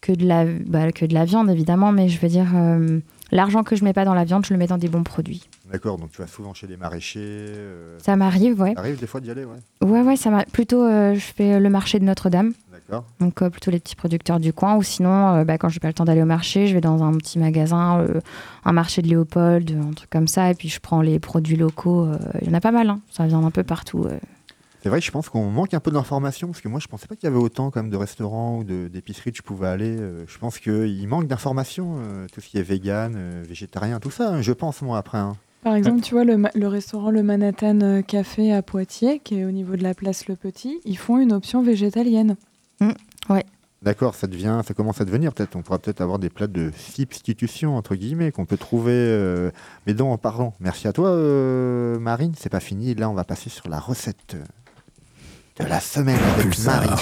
que, 0.00 0.12
de 0.12 0.26
la, 0.26 0.44
bah, 0.44 0.90
que 0.92 1.04
de 1.04 1.14
la 1.14 1.24
viande, 1.24 1.50
évidemment. 1.50 1.92
Mais 1.92 2.08
je 2.08 2.18
veux 2.20 2.28
dire, 2.28 2.48
euh, 2.54 2.98
l'argent 3.30 3.62
que 3.62 3.76
je 3.76 3.84
mets 3.84 3.92
pas 3.92 4.04
dans 4.04 4.14
la 4.14 4.24
viande, 4.24 4.44
je 4.44 4.52
le 4.52 4.58
mets 4.58 4.66
dans 4.66 4.78
des 4.78 4.88
bons 4.88 5.02
produits. 5.04 5.48
D'accord, 5.70 5.98
donc 5.98 6.10
tu 6.10 6.20
vas 6.20 6.26
souvent 6.26 6.52
chez 6.52 6.66
les 6.66 6.76
maraîchers. 6.76 7.20
euh, 7.22 7.96
Ça 8.02 8.16
m'arrive, 8.16 8.60
ouais. 8.60 8.74
ça 8.74 8.80
arrive 8.80 8.98
des 8.98 9.06
fois 9.06 9.20
d'y 9.20 9.30
aller, 9.30 9.44
ouais. 9.44 9.88
Ouais, 9.88 10.02
ouais, 10.02 10.16
ça 10.16 10.30
m'a 10.30 10.44
plutôt. 10.44 10.82
euh, 10.82 11.14
je 11.14 11.20
fais 11.20 11.60
le 11.60 11.70
marché 11.70 12.00
de 12.00 12.04
Notre-Dame. 12.04 12.52
Donc 13.20 13.42
euh, 13.42 13.50
plutôt 13.50 13.70
les 13.70 13.80
petits 13.80 13.96
producteurs 13.96 14.40
du 14.40 14.52
coin. 14.52 14.76
Ou 14.76 14.82
sinon, 14.82 15.28
euh, 15.36 15.44
bah, 15.44 15.58
quand 15.58 15.68
j'ai 15.68 15.80
pas 15.80 15.88
le 15.88 15.94
temps 15.94 16.04
d'aller 16.04 16.22
au 16.22 16.26
marché, 16.26 16.66
je 16.66 16.74
vais 16.74 16.80
dans 16.80 17.02
un 17.02 17.12
petit 17.12 17.38
magasin, 17.38 18.00
euh, 18.00 18.20
un 18.64 18.72
marché 18.72 19.02
de 19.02 19.08
Léopold, 19.08 19.70
un 19.88 19.92
truc 19.92 20.10
comme 20.10 20.28
ça, 20.28 20.50
et 20.50 20.54
puis 20.54 20.68
je 20.68 20.80
prends 20.80 21.02
les 21.02 21.18
produits 21.18 21.56
locaux. 21.56 22.04
euh, 22.06 22.16
Il 22.42 22.48
y 22.48 22.50
en 22.50 22.54
a 22.54 22.60
pas 22.60 22.72
mal, 22.72 22.88
hein. 22.90 23.00
ça 23.10 23.26
vient 23.26 23.42
un 23.44 23.50
peu 23.50 23.62
partout. 23.62 24.04
euh. 24.04 24.18
C'est 24.82 24.88
vrai 24.88 25.00
que 25.00 25.04
je 25.04 25.10
pense 25.10 25.28
qu'on 25.28 25.50
manque 25.50 25.74
un 25.74 25.80
peu 25.80 25.90
d'informations 25.90 26.48
parce 26.48 26.62
que 26.62 26.68
moi 26.68 26.80
je 26.80 26.86
pensais 26.88 27.06
pas 27.06 27.14
qu'il 27.14 27.24
y 27.24 27.26
avait 27.30 27.36
autant 27.36 27.70
quand 27.70 27.82
même 27.82 27.90
de 27.90 27.98
restaurants 27.98 28.56
ou 28.60 28.64
d'épiceries 28.64 29.30
que 29.30 29.36
je 29.36 29.42
pouvais 29.42 29.68
aller. 29.68 29.94
euh, 29.98 30.24
Je 30.26 30.38
pense 30.38 30.58
qu'il 30.58 31.06
manque 31.06 31.26
d'informations, 31.26 31.96
euh, 31.98 32.26
tout 32.32 32.40
ce 32.40 32.48
qui 32.48 32.56
est 32.56 32.62
vegan, 32.62 33.12
euh, 33.14 33.42
végétarien, 33.46 34.00
tout 34.00 34.10
ça. 34.10 34.30
hein, 34.30 34.40
je 34.40 34.52
pense 34.52 34.80
moi 34.80 34.96
après. 34.96 35.18
hein. 35.18 35.36
Par 35.62 35.74
exemple, 35.74 36.00
tu 36.00 36.14
vois, 36.14 36.24
le, 36.24 36.66
restaurant 36.66 37.10
Le 37.10 37.22
Manhattan 37.22 38.00
Café 38.00 38.54
à 38.54 38.62
Poitiers, 38.62 39.18
qui 39.18 39.40
est 39.40 39.44
au 39.44 39.50
niveau 39.50 39.76
de 39.76 39.82
la 39.82 39.92
place 39.92 40.26
Le 40.28 40.34
Petit, 40.34 40.80
ils 40.86 40.96
font 40.96 41.18
une 41.18 41.32
option 41.34 41.62
végétalienne. 41.62 42.36
D'accord, 43.82 44.14
ça 44.14 44.26
devient, 44.26 44.60
ça 44.66 44.74
commence 44.74 45.00
à 45.00 45.06
devenir 45.06 45.32
peut-être. 45.32 45.56
On 45.56 45.62
pourra 45.62 45.78
peut-être 45.78 46.02
avoir 46.02 46.18
des 46.18 46.28
plats 46.28 46.46
de 46.46 46.70
substitution 46.76 47.78
entre 47.78 47.94
guillemets 47.94 48.30
qu'on 48.30 48.44
peut 48.44 48.58
trouver. 48.58 48.92
euh, 48.92 49.50
Mais 49.86 49.94
donc 49.94 50.12
en 50.12 50.18
parlant, 50.18 50.54
merci 50.60 50.86
à 50.86 50.92
toi 50.92 51.08
euh, 51.08 51.98
Marine. 51.98 52.34
C'est 52.36 52.50
pas 52.50 52.60
fini. 52.60 52.94
Là, 52.94 53.08
on 53.08 53.14
va 53.14 53.24
passer 53.24 53.48
sur 53.48 53.70
la 53.70 53.80
recette 53.80 54.36
de 55.58 55.64
la 55.64 55.80
semaine 55.80 56.18
avec 56.34 56.44
Pulsar. 56.44 57.00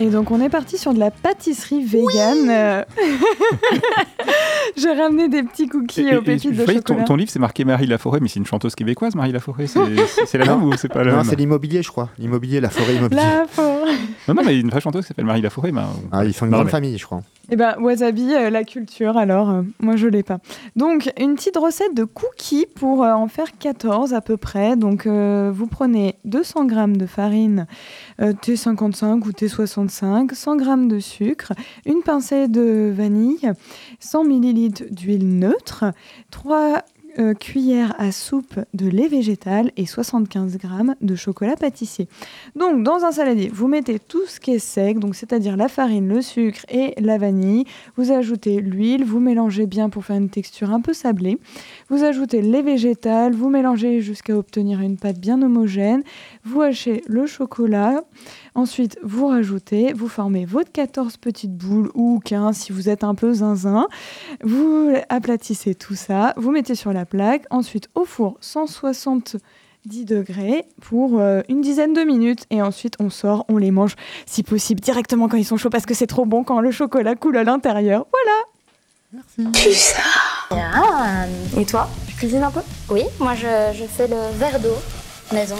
Et 0.00 0.06
donc, 0.10 0.30
on 0.30 0.40
est 0.40 0.48
parti 0.48 0.78
sur 0.78 0.94
de 0.94 0.98
la 1.00 1.10
pâtisserie 1.10 1.82
vegan. 1.84 2.48
Euh, 2.48 2.84
J'ai 4.76 4.92
ramené 4.92 5.28
des 5.28 5.42
petits 5.42 5.66
cookies 5.68 6.02
Et- 6.02 6.16
aux 6.16 6.20
et- 6.20 6.24
pépites 6.24 6.54
de 6.56 6.64
ton, 6.64 6.72
chocolat. 6.72 7.04
ton 7.04 7.16
livre, 7.16 7.30
c'est 7.32 7.38
marqué 7.40 7.64
Marie 7.64 7.86
Laforêt, 7.86 8.20
mais 8.20 8.28
c'est 8.28 8.38
une 8.38 8.46
chanteuse 8.46 8.74
québécoise, 8.76 9.14
Marie 9.16 9.32
Laforêt. 9.32 9.66
C'est 9.66 10.38
la 10.38 10.44
même 10.46 10.62
ou 10.62 10.72
c'est 10.76 10.88
pas 10.88 11.02
la 11.02 11.10
Non, 11.10 11.16
même 11.18 11.26
c'est 11.26 11.34
l'immobilier, 11.36 11.82
je 11.82 11.88
crois. 11.90 12.10
L'immobilier, 12.18 12.60
la 12.60 12.70
forêt 12.70 12.94
immobilier. 12.94 13.20
La 13.22 13.46
forêt. 13.48 13.77
Non, 14.28 14.34
non, 14.34 14.42
mais 14.44 14.52
il 14.52 14.56
y 14.56 14.58
a 14.58 14.60
une 14.62 14.70
vraie 14.70 14.80
chanteuse 14.80 15.02
qui 15.02 15.08
s'appelle 15.08 15.24
Marie 15.24 15.40
Laforêt. 15.40 15.72
Ben, 15.72 15.86
Ah, 16.12 16.24
ils 16.24 16.32
sont 16.34 16.44
une 16.46 16.52
grande 16.52 16.66
mais- 16.66 16.70
famille, 16.70 16.98
je 16.98 17.04
crois. 17.06 17.22
Eh 17.50 17.56
ben, 17.56 17.76
wasabi, 17.80 18.34
euh, 18.34 18.50
la 18.50 18.62
culture, 18.62 19.16
alors, 19.16 19.48
euh, 19.48 19.62
moi 19.80 19.96
je 19.96 20.06
l'ai 20.06 20.22
pas. 20.22 20.36
Donc, 20.76 21.10
une 21.18 21.34
petite 21.34 21.56
recette 21.56 21.94
de 21.94 22.04
cookies 22.04 22.66
pour 22.74 23.02
euh, 23.02 23.12
en 23.14 23.26
faire 23.26 23.56
14 23.58 24.12
à 24.12 24.20
peu 24.20 24.36
près. 24.36 24.76
Donc, 24.76 25.06
euh, 25.06 25.50
vous 25.54 25.66
prenez 25.66 26.16
200 26.26 26.68
g 26.68 26.74
de 26.98 27.06
farine 27.06 27.66
euh, 28.20 28.34
T55 28.34 29.26
ou 29.26 29.30
T65, 29.32 30.34
100 30.34 30.58
g 30.58 30.64
de 30.88 30.98
sucre, 30.98 31.52
une 31.86 32.02
pincée 32.02 32.48
de 32.48 32.92
vanille, 32.94 33.50
100 33.98 34.24
ml 34.24 34.90
d'huile 34.90 35.38
neutre, 35.38 35.86
3 36.30 36.82
euh, 37.18 37.34
cuillères 37.34 37.94
à 37.98 38.12
soupe 38.12 38.60
de 38.74 38.88
lait 38.88 39.08
végétal 39.08 39.72
et 39.76 39.86
75 39.86 40.52
g 40.52 40.68
de 41.00 41.14
chocolat 41.16 41.56
pâtissier. 41.56 42.08
Donc, 42.56 42.82
dans 42.82 43.04
un 43.04 43.12
saladier, 43.12 43.50
vous 43.52 43.68
mettez 43.68 43.98
tout 43.98 44.26
ce 44.26 44.40
qui 44.40 44.52
est 44.52 44.58
sec, 44.58 44.98
donc 44.98 45.14
c'est-à-dire 45.14 45.56
la 45.56 45.68
farine, 45.68 46.08
le 46.08 46.22
sucre 46.22 46.60
et 46.68 46.94
la 47.00 47.18
vanille. 47.18 47.64
Vous 47.96 48.12
ajoutez 48.12 48.60
l'huile, 48.60 49.04
vous 49.04 49.20
mélangez 49.20 49.66
bien 49.66 49.88
pour 49.88 50.04
faire 50.04 50.16
une 50.16 50.30
texture 50.30 50.70
un 50.70 50.80
peu 50.80 50.92
sablée. 50.92 51.38
Vous 51.88 52.04
ajoutez 52.04 52.42
les 52.42 52.62
végétales, 52.62 53.34
vous 53.34 53.48
mélangez 53.48 54.00
jusqu'à 54.00 54.36
obtenir 54.36 54.80
une 54.80 54.96
pâte 54.96 55.18
bien 55.18 55.42
homogène. 55.42 56.02
Vous 56.44 56.62
hachez 56.62 57.02
le 57.06 57.26
chocolat. 57.26 58.02
Ensuite, 58.54 58.98
vous 59.02 59.26
rajoutez, 59.28 59.92
vous 59.92 60.08
formez 60.08 60.44
votre 60.44 60.72
14 60.72 61.16
petites 61.16 61.54
boules 61.56 61.90
ou 61.94 62.20
15 62.24 62.56
si 62.56 62.72
vous 62.72 62.88
êtes 62.88 63.04
un 63.04 63.14
peu 63.14 63.32
zinzin. 63.34 63.86
Vous 64.42 64.92
aplatissez 65.08 65.74
tout 65.74 65.94
ça, 65.94 66.34
vous 66.36 66.50
mettez 66.50 66.74
sur 66.74 66.92
la 66.92 67.04
plaque. 67.04 67.44
Ensuite, 67.50 67.88
au 67.94 68.04
four 68.04 68.36
170 68.40 69.38
degrés 70.04 70.64
pour 70.80 71.20
euh, 71.20 71.40
une 71.48 71.60
dizaine 71.60 71.92
de 71.92 72.02
minutes. 72.02 72.44
Et 72.50 72.60
ensuite, 72.62 72.94
on 73.00 73.10
sort, 73.10 73.44
on 73.48 73.56
les 73.58 73.70
mange, 73.70 73.94
si 74.26 74.42
possible, 74.42 74.80
directement 74.80 75.28
quand 75.28 75.36
ils 75.36 75.44
sont 75.44 75.56
chauds 75.56 75.70
parce 75.70 75.86
que 75.86 75.94
c'est 75.94 76.06
trop 76.06 76.26
bon 76.26 76.44
quand 76.44 76.60
le 76.60 76.70
chocolat 76.70 77.14
coule 77.14 77.36
à 77.36 77.44
l'intérieur. 77.44 78.06
Voilà. 78.12 79.52
Et 81.56 81.64
toi, 81.64 81.88
tu 82.06 82.14
cuisines 82.14 82.42
un 82.42 82.50
peu? 82.50 82.60
Oui, 82.90 83.02
moi 83.20 83.34
je, 83.34 83.46
je 83.74 83.84
fais 83.84 84.06
le 84.08 84.16
verre 84.38 84.60
d'eau 84.60 84.74
maison 85.32 85.56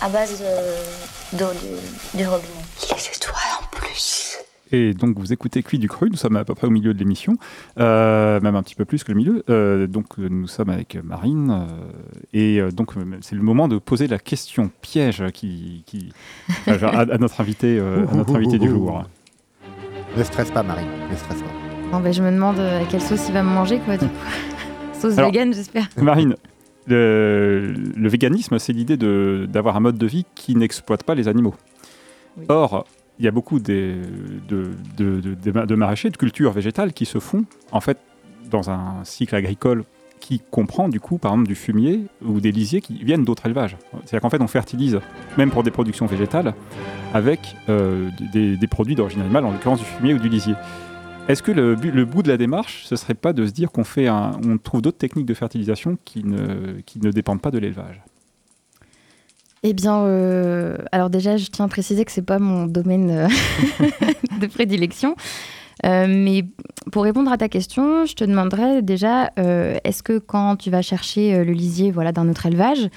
à 0.00 0.08
base 0.08 0.38
de- 0.38 1.15
d'eau 1.32 1.46
du, 1.52 2.18
du 2.18 2.26
robinet. 2.26 2.48
Les 2.82 3.16
étoiles 3.16 3.34
en 3.62 3.76
plus. 3.76 4.38
Et 4.72 4.94
donc, 4.94 5.16
vous 5.18 5.32
écoutez 5.32 5.62
Cuit 5.62 5.78
du 5.78 5.88
Cru, 5.88 6.10
nous 6.10 6.16
sommes 6.16 6.34
à 6.36 6.44
peu 6.44 6.54
près 6.56 6.66
au 6.66 6.70
milieu 6.70 6.92
de 6.92 6.98
l'émission, 6.98 7.34
euh, 7.78 8.40
même 8.40 8.56
un 8.56 8.62
petit 8.64 8.74
peu 8.74 8.84
plus 8.84 9.04
que 9.04 9.12
le 9.12 9.18
milieu. 9.18 9.44
Euh, 9.48 9.86
donc, 9.86 10.18
nous 10.18 10.48
sommes 10.48 10.70
avec 10.70 10.98
Marine, 11.04 11.50
euh, 11.52 11.66
et 12.32 12.60
euh, 12.60 12.72
donc, 12.72 12.90
c'est 13.20 13.36
le 13.36 13.42
moment 13.42 13.68
de 13.68 13.78
poser 13.78 14.08
la 14.08 14.18
question 14.18 14.70
piège 14.82 15.22
qui, 15.32 15.84
qui- 15.86 16.12
enfin, 16.50 16.78
genre, 16.78 16.94
à, 16.94 17.00
à 17.02 17.18
notre 17.18 17.40
invité, 17.40 17.78
euh, 17.78 18.06
à 18.10 18.14
notre 18.16 18.34
invité 18.34 18.58
du 18.58 18.68
jour. 18.68 19.04
Ne 20.16 20.24
stresse 20.24 20.50
pas, 20.50 20.64
Marine. 20.64 20.88
Ne 21.12 21.16
stresse 21.16 21.42
pas. 21.42 21.48
Bon, 21.92 22.00
ben, 22.00 22.12
je 22.12 22.22
me 22.22 22.32
demande 22.32 22.58
à 22.58 22.84
quelle 22.90 23.02
sauce 23.02 23.28
il 23.28 23.34
va 23.34 23.44
me 23.44 23.50
manger, 23.50 23.78
quoi, 23.78 23.96
du 23.96 24.06
coup. 24.06 24.12
sauce 25.00 25.16
Alors- 25.16 25.30
vegan, 25.30 25.54
j'espère. 25.54 25.86
Marine, 25.96 26.34
le, 26.86 27.72
le 27.96 28.08
véganisme, 28.08 28.58
c'est 28.58 28.72
l'idée 28.72 28.96
d'avoir 29.46 29.76
un 29.76 29.80
mode 29.80 29.98
de 29.98 30.06
vie 30.06 30.24
qui 30.34 30.54
n'exploite 30.54 31.02
pas 31.02 31.14
les 31.14 31.28
animaux. 31.28 31.54
Oui. 32.36 32.44
Or, 32.48 32.86
il 33.18 33.24
y 33.24 33.28
a 33.28 33.30
beaucoup 33.30 33.58
des- 33.60 33.94
de, 34.48 34.70
de, 34.96 35.20
de- 35.20 35.64
de 35.66 35.74
maraîchers, 35.74 36.10
de 36.10 36.16
cultures 36.16 36.52
végétales 36.52 36.92
qui 36.92 37.06
se 37.06 37.18
font 37.18 37.44
en 37.72 37.80
fait 37.80 37.98
dans 38.50 38.70
un 38.70 39.02
cycle 39.04 39.34
agricole 39.34 39.84
qui 40.20 40.40
comprend 40.50 40.88
du 40.88 40.98
coup 41.00 41.18
par 41.18 41.32
exemple 41.32 41.48
du 41.48 41.54
fumier 41.54 42.00
ou 42.24 42.40
des 42.40 42.50
lisiers 42.52 42.80
qui 42.80 43.02
viennent 43.04 43.24
d'autres 43.24 43.46
élevages. 43.46 43.76
C'est-à-dire 44.04 44.20
qu'en 44.20 44.30
fait 44.30 44.40
on 44.40 44.46
fertilise, 44.48 45.00
même 45.38 45.50
pour 45.50 45.62
des 45.62 45.70
productions 45.70 46.06
végétales, 46.06 46.54
avec 47.14 47.56
euh, 47.68 48.10
des, 48.32 48.56
des 48.56 48.66
produits 48.66 48.94
d'origine 48.94 49.20
animale, 49.22 49.44
en 49.44 49.52
l'occurrence 49.52 49.78
du 49.78 49.84
fumier 49.84 50.14
ou 50.14 50.18
du 50.18 50.28
lisier. 50.28 50.54
Est-ce 51.28 51.42
que 51.42 51.50
le, 51.50 51.74
le 51.74 52.04
bout 52.04 52.22
de 52.22 52.28
la 52.28 52.36
démarche, 52.36 52.84
ce 52.86 52.94
serait 52.94 53.14
pas 53.14 53.32
de 53.32 53.46
se 53.46 53.50
dire 53.50 53.72
qu'on 53.72 53.82
fait 53.82 54.06
un, 54.06 54.32
on 54.46 54.58
trouve 54.58 54.80
d'autres 54.80 54.98
techniques 54.98 55.26
de 55.26 55.34
fertilisation 55.34 55.98
qui 56.04 56.22
ne, 56.22 56.80
qui 56.86 57.00
ne 57.00 57.10
dépendent 57.10 57.40
pas 57.40 57.50
de 57.50 57.58
l'élevage? 57.58 58.00
Eh 59.64 59.72
bien, 59.72 60.02
euh, 60.02 60.76
alors 60.92 61.10
déjà, 61.10 61.36
je 61.36 61.46
tiens 61.46 61.64
à 61.64 61.68
préciser 61.68 62.04
que 62.04 62.12
c'est 62.12 62.22
pas 62.22 62.38
mon 62.38 62.66
domaine 62.66 63.10
euh, 63.10 63.28
de 64.40 64.46
prédilection. 64.46 65.16
Euh, 65.84 66.06
mais 66.08 66.44
pour 66.92 67.02
répondre 67.02 67.32
à 67.32 67.36
ta 67.36 67.48
question, 67.48 68.06
je 68.06 68.14
te 68.14 68.22
demanderais 68.22 68.80
déjà, 68.82 69.32
est-ce 69.36 70.04
que 70.04 70.18
quand 70.18 70.54
tu 70.54 70.70
vas 70.70 70.80
chercher 70.80 71.44
le 71.44 71.52
lisier 71.52 71.90
voilà, 71.90 72.12
d'un 72.12 72.28
autre 72.30 72.46
élevage, 72.46 72.88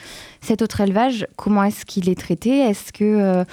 cet 0.41 0.61
autre 0.61 0.79
élevage, 0.81 1.25
comment 1.35 1.63
est-ce 1.63 1.85
qu'il 1.85 2.07
est 2.07 2.19
traité? 2.19 2.59
Est-ce 2.59 2.93
que... 2.93 3.43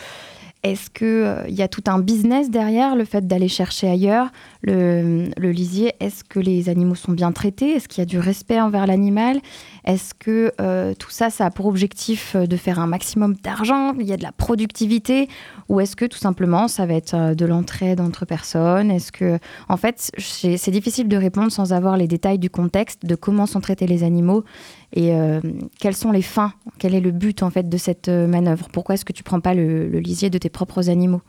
euh, 0.64 0.70
est-ce 0.70 0.90
qu'il 0.90 1.54
y 1.54 1.62
a 1.62 1.68
tout 1.68 1.84
un 1.86 1.98
business 1.98 2.50
derrière 2.50 2.96
le 2.96 3.04
fait 3.04 3.26
d'aller 3.26 3.48
chercher 3.48 3.88
ailleurs 3.88 4.30
le, 4.62 5.28
le 5.36 5.50
lisier? 5.50 5.92
Est-ce 6.00 6.24
que 6.24 6.40
les 6.40 6.68
animaux 6.68 6.94
sont 6.94 7.12
bien 7.12 7.32
traités? 7.32 7.72
Est-ce 7.72 7.88
qu'il 7.88 8.00
y 8.00 8.02
a 8.02 8.06
du 8.06 8.18
respect 8.18 8.60
envers 8.60 8.86
l'animal? 8.86 9.40
Est-ce 9.84 10.14
que 10.14 10.52
euh, 10.60 10.94
tout 10.98 11.10
ça, 11.10 11.30
ça 11.30 11.46
a 11.46 11.50
pour 11.50 11.66
objectif 11.66 12.34
euh, 12.34 12.46
de 12.46 12.56
faire 12.56 12.80
un 12.80 12.88
maximum 12.88 13.34
d'argent? 13.36 13.94
Il 14.00 14.06
y 14.06 14.12
a 14.12 14.16
de 14.16 14.22
la 14.24 14.32
productivité? 14.32 15.28
Ou 15.68 15.80
est-ce 15.80 15.94
que 15.94 16.04
tout 16.04 16.18
simplement, 16.18 16.66
ça 16.66 16.86
va 16.86 16.94
être 16.94 17.14
euh, 17.14 17.34
de 17.34 17.46
l'entraide 17.46 18.00
entre 18.00 18.24
personnes? 18.24 18.90
Est-ce 18.90 19.12
que, 19.12 19.38
en 19.68 19.76
fait, 19.76 20.10
c'est 20.18 20.70
difficile 20.70 21.06
de 21.06 21.16
répondre 21.16 21.52
sans 21.52 21.72
avoir 21.72 21.96
les 21.96 22.08
détails 22.08 22.38
du 22.38 22.50
contexte, 22.50 23.06
de 23.06 23.14
comment 23.14 23.46
sont 23.46 23.60
traités 23.60 23.86
les 23.86 24.02
animaux 24.02 24.44
et 24.92 25.14
euh, 25.14 25.40
quelles 25.80 25.96
sont 25.96 26.12
les 26.12 26.22
fins? 26.22 26.52
Quel 26.78 26.94
est 26.94 27.00
le 27.00 27.10
but 27.10 27.42
en 27.42 27.50
fait 27.50 27.68
de 27.68 27.76
cette 27.76 28.08
euh, 28.08 28.26
manœuvre? 28.26 28.68
Pourquoi 28.72 28.94
est-ce 28.94 29.04
que 29.04 29.12
tu 29.12 29.22
prends 29.22 29.40
pas 29.40 29.54
le, 29.54 29.88
le 29.88 29.98
lisier 29.98 30.30
de 30.30 30.38
tes 30.38 30.48
propres 30.50 30.88
animaux? 30.90 31.22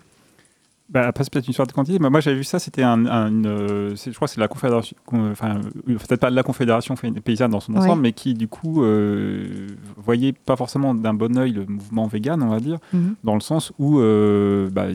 Bah, 0.89 1.05
après, 1.05 1.25
c'est 1.25 1.33
peut-être 1.33 1.47
une 1.47 1.51
histoire 1.51 1.67
de 1.67 1.73
quantité. 1.73 1.99
mais 1.99 2.09
Moi, 2.09 2.21
j'avais 2.21 2.37
vu 2.37 2.45
ça, 2.45 2.59
c'était 2.59 2.81
un, 2.83 3.05
un- 3.07 3.27
une, 3.27 3.45
euh, 3.45 3.93
je 3.97 4.09
crois 4.11 4.29
que 4.29 4.33
c'est 4.33 4.39
la 4.39 4.47
Confédération, 4.47 4.95
con- 5.05 5.31
enfin, 5.31 5.57
euh, 5.89 5.97
peut-être 5.97 6.21
pas 6.21 6.29
la 6.29 6.43
Confédération 6.43 6.95
paysanne 6.95 7.51
dans 7.51 7.59
son 7.59 7.73
Ouais. 7.73 7.79
ensemble, 7.79 8.03
mais 8.03 8.13
qui, 8.13 8.33
du 8.33 8.47
coup, 8.47 8.83
euh, 8.83 9.67
voyait 9.97 10.31
pas 10.31 10.55
forcément 10.55 10.95
d'un 10.95 11.13
bon 11.13 11.37
œil 11.37 11.51
le 11.51 11.65
mouvement 11.65 12.07
vegan, 12.07 12.41
on 12.41 12.47
va 12.47 12.61
dire, 12.61 12.77
Mhm. 12.93 13.15
dans 13.25 13.33
le 13.33 13.41
sens 13.41 13.73
où 13.79 13.99
euh, 13.99 14.69
bah, 14.69 14.85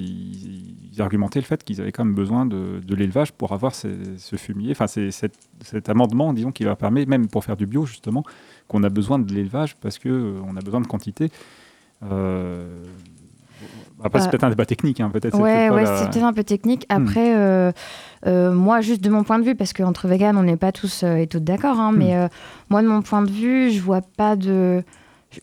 ils 0.94 1.00
argumentaient 1.00 1.40
le 1.40 1.46
fait 1.46 1.64
qu'ils 1.64 1.80
avaient 1.80 1.90
quand 1.92 2.04
même 2.04 2.14
besoin 2.14 2.44
de, 2.46 2.80
de 2.86 2.94
l'élevage 2.94 3.32
pour 3.32 3.52
avoir 3.52 3.74
ces- 3.74 3.96
ce 4.18 4.36
fumier, 4.36 4.72
enfin, 4.72 4.86
c'est 4.86 5.10
cet, 5.10 5.32
cet 5.64 5.88
amendement, 5.88 6.32
disons, 6.34 6.52
qui 6.52 6.64
leur 6.64 6.76
permet, 6.76 7.06
même 7.06 7.28
pour 7.28 7.44
faire 7.44 7.56
du 7.56 7.66
bio, 7.66 7.86
justement, 7.86 8.24
qu'on 8.68 8.82
a 8.82 8.90
besoin 8.90 9.18
de 9.18 9.32
l'élevage 9.32 9.76
parce 9.76 9.98
qu'on 9.98 10.54
a 10.56 10.60
besoin 10.60 10.80
de 10.82 10.86
quantité. 10.86 11.30
Euh, 12.04 12.84
après, 14.04 14.18
c'est 14.20 14.26
Euh, 14.26 14.30
peut-être 14.30 14.44
un 14.44 14.50
débat 14.50 14.66
technique, 14.66 15.00
hein, 15.00 15.10
peut-être. 15.10 15.36
c'est 15.36 15.42
peut-être 15.42 15.74
ouais, 15.74 16.20
la- 16.20 16.26
un 16.26 16.32
peu 16.32 16.42
technique. 16.44 16.84
Après, 16.88 17.36
euh, 17.36 17.70
euh, 18.26 18.52
moi, 18.52 18.80
juste 18.80 19.00
de 19.02 19.08
mon 19.10 19.22
point 19.22 19.38
de 19.38 19.44
vue, 19.44 19.54
parce 19.54 19.72
qu'entre 19.72 20.08
véganes, 20.08 20.36
on 20.36 20.42
n'est 20.42 20.56
pas 20.56 20.72
tous 20.72 21.04
euh, 21.04 21.16
et 21.16 21.26
toutes 21.26 21.44
d'accord, 21.44 21.78
hein, 21.78 21.92
mais 21.92 22.16
euh, 22.16 22.28
moi, 22.70 22.82
de 22.82 22.88
mon 22.88 23.02
point 23.02 23.22
de 23.22 23.30
vue, 23.30 23.70
je 23.70 23.80
vois 23.80 24.02
pas 24.02 24.34
de. 24.36 24.82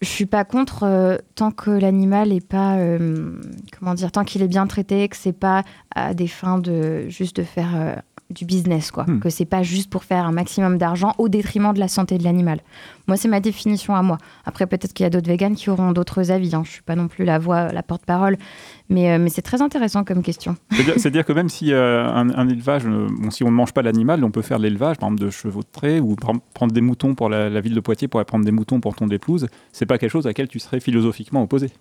Je 0.02 0.08
suis 0.08 0.26
pas 0.26 0.44
contre 0.44 0.84
euh, 0.84 1.18
tant 1.36 1.52
que 1.52 1.72
l'animal 1.72 2.32
est 2.32 2.46
pas. 2.46 2.78
euh, 2.78 3.40
comment 3.78 3.94
dire 3.94 4.12
Tant 4.12 4.24
qu'il 4.24 4.42
est 4.42 4.48
bien 4.48 4.68
traité, 4.68 5.08
que 5.10 5.16
c'est 5.16 5.34
pas 5.34 5.64
à 5.96 6.14
des 6.14 6.28
fins 6.28 6.60
de 6.60 7.08
juste 7.10 7.38
de 7.38 7.44
faire. 7.44 8.02
Du 8.30 8.46
business, 8.46 8.92
quoi. 8.92 9.06
Hmm. 9.08 9.20
Que 9.20 9.30
c'est 9.30 9.46
pas 9.46 9.64
juste 9.64 9.90
pour 9.90 10.04
faire 10.04 10.26
un 10.26 10.32
maximum 10.32 10.78
d'argent 10.78 11.14
au 11.18 11.30
détriment 11.30 11.74
de 11.74 11.80
la 11.80 11.88
santé 11.88 12.18
de 12.18 12.24
l'animal. 12.24 12.62
Moi, 13.08 13.18
c'est 13.18 13.28
ma 13.28 13.40
définition 13.40 13.96
à 13.96 14.04
moi. 14.04 14.20
Après, 14.46 14.68
peut-être 14.68 14.94
qu'il 14.94 15.04
y 15.04 15.08
a 15.08 15.10
d'autres 15.10 15.28
véganes 15.28 15.56
qui 15.56 15.70
auront 15.72 15.92
d'autres 15.94 16.30
avis. 16.30 16.54
Hein. 16.54 16.62
Je 16.64 16.70
suis 16.72 16.82
pas 16.84 16.96
non 16.96 17.08
plus 17.08 17.26
la 17.26 17.40
voix, 17.40 17.72
la 17.72 17.82
porte-parole. 17.82 18.38
Mais, 18.90 19.12
euh, 19.12 19.18
mais 19.20 19.30
c'est 19.30 19.42
très 19.42 19.62
intéressant 19.64 20.04
comme 20.04 20.22
question. 20.22 20.56
C'est-à-dire- 20.98 21.26
que 21.26 21.34
même 21.34 21.50
si 21.50 21.74
euh, 21.74 22.06
un, 22.08 22.30
un 22.30 22.48
élevage, 22.50 22.84
euh, 22.86 23.08
bon, 23.10 23.32
si 23.32 23.44
on 23.44 23.50
ne 23.50 23.56
mange 23.56 23.74
pas 23.74 23.82
l'animal, 23.82 24.24
on 24.24 24.32
peut 24.32 24.42
faire 24.44 24.60
l'élevage, 24.60 24.98
par 24.98 25.10
exemple 25.10 25.26
de 25.26 25.32
chevaux 25.32 25.62
de 25.62 25.68
trait, 25.72 26.00
ou 26.00 26.16
par 26.16 26.32
prendre 26.54 26.72
des 26.74 26.82
moutons 26.82 27.16
pour 27.16 27.30
la, 27.30 27.50
la 27.50 27.62
ville 27.62 27.74
de 27.74 27.80
Poitiers, 27.80 28.08
pour 28.08 28.24
prendre 28.26 28.46
des 28.46 28.52
moutons 28.52 28.80
pour 28.80 28.96
ton 28.96 29.08
épouse, 29.10 29.48
c'est 29.72 29.86
pas 29.88 29.98
quelque 29.98 30.12
chose 30.12 30.26
à 30.28 30.30
laquelle 30.30 30.48
tu 30.48 30.60
serais 30.60 30.80
philosophiquement 30.80 31.42
opposé. 31.42 31.72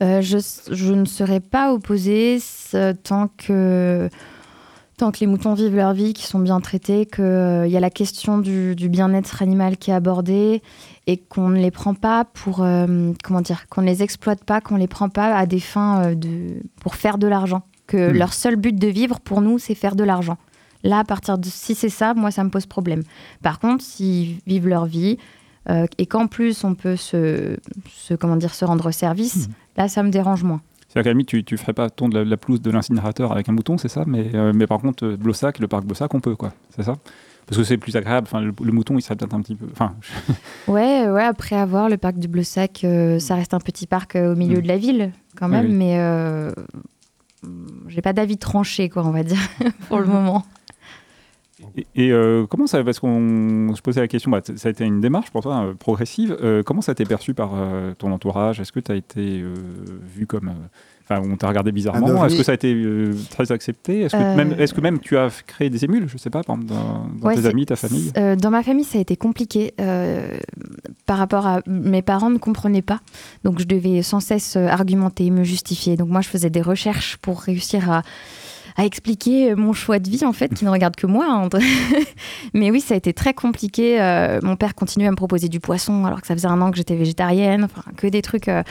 Je, 0.00 0.38
je 0.70 0.92
ne 0.92 1.06
serais 1.06 1.40
pas 1.40 1.72
opposée 1.72 2.38
tant 3.02 3.30
que, 3.38 4.10
tant 4.96 5.12
que 5.12 5.18
les 5.20 5.26
moutons 5.26 5.54
vivent 5.54 5.76
leur 5.76 5.92
vie, 5.92 6.14
qu'ils 6.14 6.26
sont 6.26 6.38
bien 6.38 6.60
traités, 6.60 7.06
qu'il 7.06 7.24
y 7.68 7.76
a 7.76 7.80
la 7.80 7.90
question 7.90 8.38
du, 8.38 8.74
du 8.74 8.88
bien-être 8.88 9.42
animal 9.42 9.76
qui 9.76 9.90
est 9.90 9.94
abordée 9.94 10.62
et 11.06 11.18
qu'on 11.18 11.48
ne 11.50 11.58
les 11.60 11.70
prend 11.70 11.94
pas 11.94 12.24
pour. 12.24 12.62
euh, 12.62 13.12
comment 13.22 13.40
dire 13.42 13.66
Qu'on 13.68 13.82
ne 13.82 13.86
les 13.86 14.02
exploite 14.02 14.42
pas, 14.44 14.60
qu'on 14.60 14.74
ne 14.76 14.80
les 14.80 14.86
prend 14.88 15.08
pas 15.08 15.36
à 15.36 15.46
des 15.46 15.60
fins 15.60 16.02
euh, 16.02 16.14
de, 16.14 16.62
pour 16.80 16.94
faire 16.94 17.18
de 17.18 17.26
l'argent. 17.26 17.62
Que 17.86 18.10
Hmm. 18.10 18.16
leur 18.16 18.32
seul 18.32 18.56
but 18.56 18.74
de 18.76 18.88
vivre, 18.88 19.20
pour 19.20 19.40
nous, 19.42 19.58
c'est 19.58 19.74
faire 19.74 19.96
de 19.96 20.02
l'argent. 20.04 20.38
Là, 20.82 21.00
à 21.00 21.04
partir 21.04 21.38
de. 21.38 21.46
Si 21.46 21.74
c'est 21.74 21.88
ça, 21.88 22.14
moi, 22.14 22.30
ça 22.30 22.42
me 22.44 22.50
pose 22.50 22.66
problème. 22.66 23.02
Par 23.42 23.58
contre, 23.60 23.84
s'ils 23.84 24.38
vivent 24.46 24.66
leur 24.68 24.86
vie, 24.86 25.18
euh, 25.68 25.86
et 25.98 26.06
qu'en 26.06 26.26
plus 26.26 26.62
on 26.64 26.74
peut 26.74 26.94
se, 26.96 27.56
se, 27.92 28.14
comment 28.14 28.36
dire, 28.36 28.54
se 28.54 28.64
rendre 28.64 28.90
service, 28.92 29.48
là 29.76 29.88
ça 29.88 30.02
me 30.04 30.10
dérange 30.10 30.42
moins. 30.44 30.60
C'est-à-dire 30.96 31.04
qu'à 31.04 31.10
la 31.10 31.14
limite, 31.14 31.28
tu, 31.28 31.44
tu 31.44 31.56
ferais 31.58 31.72
pas 31.74 31.90
ton 31.90 32.08
de 32.08 32.18
la, 32.18 32.24
la 32.24 32.36
pelouse 32.38 32.62
de 32.62 32.70
l'incinérateur 32.70 33.32
avec 33.32 33.48
un 33.48 33.52
mouton, 33.52 33.76
c'est 33.76 33.88
ça 33.88 34.04
mais, 34.06 34.30
euh, 34.34 34.52
mais 34.54 34.66
par 34.66 34.78
contre, 34.78 35.04
euh, 35.04 35.16
Blossac, 35.16 35.58
le 35.58 35.68
parc 35.68 35.84
Blossac, 35.84 36.12
on 36.14 36.20
peut, 36.20 36.34
quoi. 36.36 36.52
C'est 36.74 36.82
ça? 36.82 36.94
Parce 37.46 37.58
que 37.58 37.64
c'est 37.64 37.76
plus 37.76 37.94
agréable. 37.96 38.26
Enfin, 38.28 38.40
le, 38.40 38.52
le 38.60 38.72
mouton, 38.72 38.96
il 38.98 39.02
serait 39.02 39.14
peut-être 39.14 39.34
un 39.34 39.40
petit 39.42 39.54
peu. 39.54 39.66
Enfin, 39.70 39.94
Ouais, 40.68 41.08
ouais, 41.08 41.22
après 41.22 41.54
avoir 41.56 41.88
le 41.88 41.96
parc 41.96 42.18
du 42.18 42.28
Blossac, 42.28 42.80
euh, 42.84 43.18
ça 43.18 43.34
reste 43.36 43.52
un 43.54 43.60
petit 43.60 43.86
parc 43.86 44.16
euh, 44.16 44.32
au 44.32 44.36
milieu 44.36 44.58
Mm. 44.58 44.62
de 44.62 44.68
la 44.68 44.76
ville 44.78 45.12
quand 45.38 45.46
Oui, 45.46 45.52
même, 45.52 45.66
oui. 45.66 45.72
mais 45.74 45.98
euh, 45.98 46.50
j'ai 47.88 48.02
pas 48.02 48.12
d'avis 48.12 48.38
tranché, 48.38 48.88
quoi, 48.88 49.04
on 49.06 49.10
va 49.10 49.22
dire, 49.22 49.38
pour 49.88 50.00
le 50.00 50.06
moment. 50.06 50.44
Et, 51.76 51.86
et, 51.94 52.10
euh, 52.12 52.46
comment 52.46 52.66
ça, 52.66 52.82
parce 52.82 52.98
qu'on 53.00 53.72
se 53.76 53.82
posait 53.82 54.00
la 54.00 54.08
question, 54.08 54.30
bah, 54.30 54.40
ça 54.56 54.68
a 54.68 54.70
été 54.70 54.84
une 54.84 55.00
démarche 55.00 55.30
pour 55.30 55.42
toi 55.42 55.66
euh, 55.66 55.74
progressive. 55.74 56.36
Euh, 56.42 56.62
comment 56.62 56.80
ça 56.80 56.92
été 56.92 57.04
perçu 57.04 57.34
par 57.34 57.50
euh, 57.54 57.92
ton 57.98 58.12
entourage? 58.12 58.60
Est-ce 58.60 58.72
que 58.72 58.80
tu 58.80 58.92
as 58.92 58.94
été 58.94 59.42
euh, 59.42 59.52
vu 60.14 60.26
comme, 60.26 60.48
euh, 60.48 60.52
enfin, 61.08 61.20
on 61.30 61.36
t'a 61.36 61.48
regardé 61.48 61.72
bizarrement? 61.72 62.24
Est-ce 62.24 62.36
que 62.36 62.42
ça 62.42 62.52
a 62.52 62.54
été 62.54 62.72
euh, 62.72 63.14
très 63.30 63.52
accepté? 63.52 64.00
Est-ce 64.00 64.16
que, 64.16 64.22
Euh, 64.22 64.36
même, 64.36 64.54
est-ce 64.58 64.72
que 64.72 64.80
même 64.80 65.00
tu 65.00 65.18
as 65.18 65.28
créé 65.46 65.68
des 65.68 65.84
émules? 65.84 66.08
Je 66.08 66.16
sais 66.16 66.30
pas, 66.30 66.42
par 66.42 66.56
exemple, 66.56 66.72
dans, 66.72 67.08
dans 67.20 67.26
Ouais, 67.28 67.34
tes 67.34 67.44
amis, 67.46 67.66
ta 67.66 67.76
famille? 67.76 68.10
Euh, 68.16 68.36
dans 68.36 68.50
ma 68.50 68.62
famille, 68.62 68.84
ça 68.84 68.96
a 68.96 69.00
été 69.02 69.16
compliqué 69.16 69.74
euh, 69.78 70.38
par 71.04 71.18
rapport 71.18 71.46
à 71.46 71.60
mes 71.66 72.00
parents 72.00 72.30
ne 72.30 72.38
comprenaient 72.38 72.80
pas, 72.80 73.00
donc 73.44 73.58
je 73.60 73.64
devais 73.66 74.00
sans 74.02 74.20
cesse 74.20 74.56
argumenter, 74.56 75.30
me 75.30 75.44
justifier. 75.44 75.96
Donc 75.96 76.08
moi, 76.08 76.22
je 76.22 76.28
faisais 76.28 76.48
des 76.50 76.62
recherches 76.62 77.18
pour 77.18 77.42
réussir 77.42 77.90
à, 77.90 78.02
à 78.76 78.84
expliquer 78.84 79.54
mon 79.54 79.72
choix 79.72 79.98
de 79.98 80.08
vie 80.08 80.24
en 80.24 80.32
fait, 80.32 80.52
qui 80.54 80.64
ne 80.64 80.70
regarde 80.70 80.96
que 80.96 81.06
moi. 81.06 81.26
hein. 81.28 81.48
Mais 82.54 82.70
oui, 82.70 82.80
ça 82.80 82.94
a 82.94 82.96
été 82.96 83.12
très 83.12 83.34
compliqué. 83.34 84.00
Euh, 84.00 84.38
mon 84.42 84.56
père 84.56 84.74
continuait 84.74 85.08
à 85.08 85.10
me 85.10 85.16
proposer 85.16 85.48
du 85.48 85.60
poisson 85.60 86.04
alors 86.04 86.20
que 86.20 86.26
ça 86.26 86.34
faisait 86.34 86.48
un 86.48 86.60
an 86.60 86.70
que 86.70 86.76
j'étais 86.76 86.96
végétarienne. 86.96 87.64
Enfin, 87.64 87.82
que 87.96 88.06
des 88.06 88.22
trucs. 88.22 88.48
euh. 88.48 88.62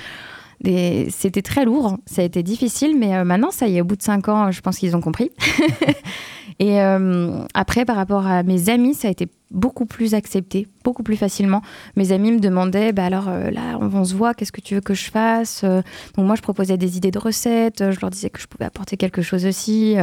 C'était 1.10 1.42
très 1.42 1.66
lourd, 1.66 1.98
ça 2.06 2.22
a 2.22 2.26
été 2.26 2.42
difficile, 2.42 2.96
mais 2.98 3.14
euh, 3.14 3.24
maintenant, 3.26 3.52
ça 3.52 3.68
y 3.68 3.78
est, 3.78 3.82
au 3.82 3.84
bout 3.84 3.98
de 3.98 4.02
cinq 4.02 4.30
ans, 4.30 4.52
je 4.52 4.62
pense 4.62 4.78
qu'ils 4.78 4.96
ont 4.96 5.02
compris. 5.02 5.30
Et 6.60 6.82
euh, 6.82 7.40
après, 7.54 7.84
par 7.86 7.96
rapport 7.98 8.26
à 8.26 8.44
mes 8.44 8.70
amis, 8.70 8.94
ça 8.94 9.10
a 9.10 9.12
été 9.12 9.28
beaucoup 9.52 9.86
plus 9.86 10.14
accepté, 10.14 10.68
beaucoup 10.84 11.04
plus 11.04 11.18
facilement. 11.18 11.62
Mes 11.98 12.12
amis 12.14 12.32
me 12.32 12.40
demandaient, 12.40 12.94
bah 12.94 13.06
alors 13.06 13.28
euh, 13.28 13.52
là, 13.52 13.78
on, 13.82 13.94
on 13.94 14.06
se 14.06 14.16
voit, 14.16 14.34
qu'est-ce 14.34 14.52
que 14.54 14.62
tu 14.62 14.76
veux 14.76 14.82
que 14.82 14.94
je 14.94 15.10
fasse 15.12 15.62
Euh, 15.64 15.82
Donc 16.16 16.26
moi, 16.26 16.36
je 16.36 16.42
proposais 16.42 16.78
des 16.78 16.96
idées 16.98 17.12
de 17.12 17.20
recettes, 17.20 17.82
euh, 17.82 17.92
je 17.92 18.00
leur 18.00 18.10
disais 18.10 18.30
que 18.30 18.40
je 18.40 18.48
pouvais 18.48 18.66
apporter 18.66 18.96
quelque 18.96 19.22
chose 19.22 19.46
aussi. 19.46 19.96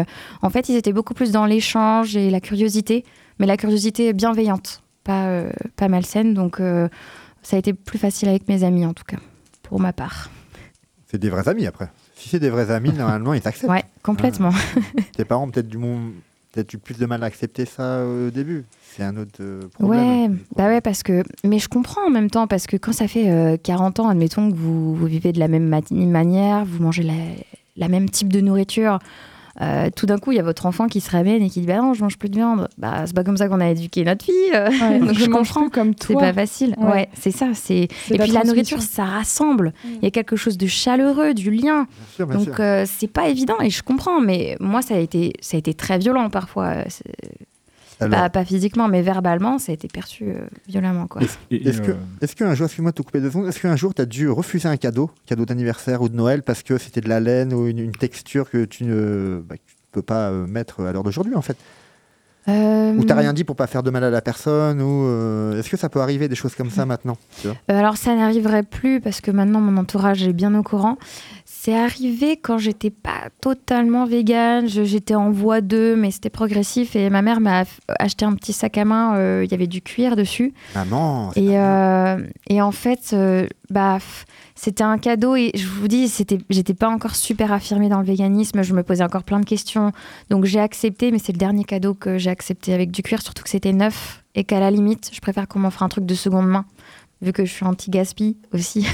En 0.42 0.50
fait, 0.50 0.68
ils 0.68 0.76
étaient 0.76 0.92
beaucoup 0.92 1.14
plus 1.14 1.32
dans 1.32 1.46
l'échange 1.46 2.16
et 2.16 2.28
la 2.30 2.40
curiosité, 2.40 3.04
mais 3.38 3.46
la 3.46 3.56
curiosité 3.56 4.12
bienveillante, 4.12 4.82
pas, 5.04 5.44
pas 5.76 5.88
malsaine. 5.88 6.34
Donc 6.34 6.60
ça 7.42 7.56
a 7.56 7.58
été 7.58 7.72
plus 7.72 7.98
facile 7.98 8.28
avec 8.28 8.46
mes 8.48 8.62
amis, 8.62 8.84
en 8.86 8.92
tout 8.92 9.04
cas, 9.04 9.16
pour 9.62 9.80
ma 9.80 9.92
part. 9.92 10.30
C'est 11.06 11.18
des 11.18 11.30
vrais 11.30 11.48
amis 11.48 11.66
après. 11.66 11.88
Si 12.14 12.28
c'est 12.28 12.38
des 12.40 12.50
vrais 12.50 12.70
amis, 12.70 12.92
normalement, 12.96 13.34
ils 13.34 13.46
acceptent. 13.46 13.70
Ouais, 13.70 13.84
complètement. 14.02 14.52
Tes 15.16 15.24
parents, 15.24 15.48
peut-être 15.50 15.68
du 15.68 15.78
monde, 15.78 16.12
peut-être 16.52 16.72
eu 16.74 16.78
plus 16.78 16.98
de 16.98 17.06
mal 17.06 17.22
à 17.22 17.26
accepter 17.26 17.64
ça 17.64 18.04
au 18.04 18.30
début. 18.30 18.64
C'est 18.94 19.02
un 19.02 19.16
autre 19.16 19.40
euh, 19.40 19.62
problème. 19.72 20.32
Ouais, 20.32 20.38
bah 20.56 20.66
ouais, 20.68 20.80
parce 20.80 21.02
que. 21.02 21.22
Mais 21.44 21.58
je 21.58 21.68
comprends 21.68 22.06
en 22.06 22.10
même 22.10 22.30
temps, 22.30 22.46
parce 22.46 22.66
que 22.66 22.76
quand 22.76 22.92
ça 22.92 23.08
fait 23.08 23.30
euh, 23.30 23.56
40 23.62 24.00
ans, 24.00 24.08
admettons 24.08 24.50
que 24.50 24.56
vous, 24.56 24.94
vous 24.94 25.06
vivez 25.06 25.32
de 25.32 25.38
la 25.40 25.48
même 25.48 25.66
ma- 25.66 25.80
manière, 25.90 26.64
vous 26.64 26.82
mangez 26.82 27.02
la, 27.02 27.14
la 27.76 27.88
même 27.88 28.10
type 28.10 28.30
de 28.32 28.40
nourriture, 28.40 28.98
euh, 29.62 29.90
tout 29.94 30.06
d'un 30.06 30.18
coup, 30.18 30.32
il 30.32 30.36
y 30.36 30.40
a 30.40 30.42
votre 30.42 30.66
enfant 30.66 30.88
qui 30.88 31.00
se 31.00 31.10
ramène 31.10 31.42
et 31.42 31.48
qui 31.48 31.60
dit 31.60 31.66
Bah 31.66 31.76
non, 31.78 31.94
je 31.94 32.02
mange 32.02 32.18
plus 32.18 32.28
de 32.28 32.36
viande. 32.36 32.68
Bah, 32.78 33.02
c'est 33.06 33.14
pas 33.14 33.22
comme 33.24 33.36
ça 33.36 33.48
qu'on 33.48 33.60
a 33.60 33.70
éduqué 33.70 34.04
notre 34.04 34.24
fille. 34.24 34.34
euh. 34.54 34.68
Ouais, 34.70 34.98
Donc 35.00 35.12
je 35.14 35.26
mange 35.30 35.48
comprends. 35.48 35.62
plus 35.62 35.70
comme 35.70 35.92
C'est 36.00 36.12
toi. 36.14 36.22
pas 36.22 36.32
facile. 36.32 36.74
Ouais. 36.78 36.90
Ouais, 36.92 37.08
c'est 37.14 37.30
ça. 37.30 37.46
C'est... 37.54 37.88
C'est 38.06 38.14
Et 38.14 38.18
la 38.18 38.24
puis 38.24 38.32
la 38.32 38.44
nourriture, 38.44 38.82
ça 38.82 39.04
rassemble. 39.04 39.72
Il 39.84 40.02
y 40.02 40.06
a 40.06 40.10
quelque 40.10 40.36
chose 40.36 40.58
de 40.58 40.66
chaleureux, 40.66 41.34
du 41.34 41.50
lien. 41.50 41.86
Bien 41.86 41.86
sûr, 42.16 42.26
bien 42.26 42.36
Donc 42.38 42.60
euh, 42.60 42.84
c'est 42.86 43.06
pas 43.10 43.28
évident 43.28 43.56
et 43.60 43.70
je 43.70 43.82
comprends, 43.82 44.20
mais 44.20 44.56
moi 44.60 44.82
ça 44.82 44.94
a 44.94 44.98
été, 44.98 45.32
ça 45.40 45.56
a 45.56 45.58
été 45.58 45.74
très 45.74 45.98
violent 45.98 46.28
parfois. 46.30 46.74
Alors, 48.02 48.20
Pas, 48.20 48.30
pas 48.30 48.44
physiquement, 48.44 48.88
mais 48.88 49.02
verbalement, 49.02 49.58
ça 49.58 49.72
a 49.72 49.74
été 49.74 49.88
perçu 49.88 50.24
euh, 50.28 50.46
violemment. 50.68 51.06
Quoi. 51.06 51.22
Et- 51.50 51.68
Est-ce 51.68 51.80
que, 51.82 51.92
euh, 51.92 51.96
est-ce 52.20 52.34
qu'un 52.36 52.54
jour, 52.54 52.66
excuse-moi 52.66 52.90
de 52.92 52.96
te 52.96 53.02
couper 53.02 53.20
deux 53.20 53.30
secondes, 53.30 53.46
est-ce 53.48 53.60
qu'un 53.60 53.76
jour 53.76 53.94
tu 53.94 54.02
as 54.02 54.06
dû 54.06 54.28
refuser 54.28 54.68
un 54.68 54.76
cadeau, 54.76 55.10
cadeau 55.26 55.44
d'anniversaire 55.44 56.02
ou 56.02 56.08
de 56.08 56.16
Noël 56.16 56.42
parce 56.42 56.62
que 56.62 56.78
c'était 56.78 57.00
de 57.00 57.08
la 57.08 57.20
laine 57.20 57.52
ou 57.54 57.66
une, 57.66 57.78
une 57.78 57.92
texture 57.92 58.50
que 58.50 58.64
tu 58.64 58.84
ne 58.84 59.42
bah, 59.46 59.56
que 59.56 59.62
tu 59.66 59.74
ne 59.76 59.92
peux 59.92 60.02
pas 60.02 60.30
euh, 60.30 60.46
mettre 60.46 60.80
à 60.84 60.92
l'heure 60.92 61.02
d'aujourd'hui 61.04 61.34
en 61.34 61.42
fait? 61.42 61.56
Euh, 62.48 62.92
Ou 62.96 63.04
t'as 63.04 63.14
rien 63.14 63.32
dit 63.32 63.44
pour 63.44 63.54
pas 63.54 63.68
faire 63.68 63.84
de 63.84 63.90
mal 63.90 64.02
à 64.02 64.10
la 64.10 64.20
personne 64.20 64.82
ou 64.82 65.04
euh, 65.06 65.58
Est-ce 65.60 65.70
que 65.70 65.76
ça 65.76 65.88
peut 65.88 66.00
arriver 66.00 66.26
des 66.28 66.34
choses 66.34 66.56
comme 66.56 66.70
ça 66.70 66.84
maintenant 66.86 67.16
tu 67.40 67.46
vois? 67.46 67.56
Euh, 67.70 67.78
alors 67.78 67.96
ça 67.96 68.16
n'arriverait 68.16 68.64
plus 68.64 69.00
parce 69.00 69.20
que 69.20 69.30
maintenant 69.30 69.60
mon 69.60 69.76
entourage 69.80 70.24
est 70.24 70.32
bien 70.32 70.52
au 70.58 70.64
courant. 70.64 70.96
C'est 71.46 71.76
arrivé 71.78 72.36
quand 72.42 72.58
j'étais 72.58 72.90
pas 72.90 73.28
totalement 73.40 74.04
végane, 74.06 74.66
j'étais 74.66 75.14
en 75.14 75.30
voie 75.30 75.60
2 75.60 75.94
mais 75.94 76.10
c'était 76.10 76.30
progressif 76.30 76.96
et 76.96 77.08
ma 77.10 77.22
mère 77.22 77.38
m'a 77.40 77.62
f- 77.62 77.78
acheté 78.00 78.24
un 78.24 78.32
petit 78.32 78.52
sac 78.52 78.76
à 78.76 78.84
main, 78.84 79.14
euh, 79.16 79.42
il 79.44 79.50
y 79.52 79.54
avait 79.54 79.68
du 79.68 79.80
cuir 79.80 80.16
dessus. 80.16 80.52
Maman, 80.74 81.30
c'est 81.34 81.44
et, 81.44 81.58
euh, 81.60 82.16
et 82.48 82.60
en 82.60 82.72
fait 82.72 83.10
euh, 83.12 83.46
bah 83.70 83.98
c'était 84.62 84.84
un 84.84 84.96
cadeau 84.96 85.34
et 85.34 85.50
je 85.56 85.66
vous 85.66 85.88
dis 85.88 86.06
c'était 86.06 86.38
j'étais 86.48 86.72
pas 86.72 86.88
encore 86.88 87.16
super 87.16 87.50
affirmée 87.52 87.88
dans 87.88 87.98
le 87.98 88.04
véganisme, 88.04 88.62
je 88.62 88.72
me 88.74 88.84
posais 88.84 89.02
encore 89.02 89.24
plein 89.24 89.40
de 89.40 89.44
questions 89.44 89.90
donc 90.30 90.44
j'ai 90.44 90.60
accepté 90.60 91.10
mais 91.10 91.18
c'est 91.18 91.32
le 91.32 91.38
dernier 91.38 91.64
cadeau 91.64 91.94
que 91.94 92.16
j'ai 92.16 92.30
accepté 92.30 92.72
avec 92.72 92.92
du 92.92 93.02
cuir 93.02 93.20
surtout 93.22 93.42
que 93.42 93.50
c'était 93.50 93.72
neuf 93.72 94.22
et 94.36 94.44
qu'à 94.44 94.60
la 94.60 94.70
limite 94.70 95.10
je 95.12 95.18
préfère 95.20 95.48
qu'on 95.48 95.58
m'offre 95.58 95.82
un 95.82 95.88
truc 95.88 96.06
de 96.06 96.14
seconde 96.14 96.46
main 96.46 96.64
vu 97.22 97.32
que 97.32 97.44
je 97.44 97.52
suis 97.52 97.64
anti-gaspi 97.64 98.36
aussi. 98.52 98.84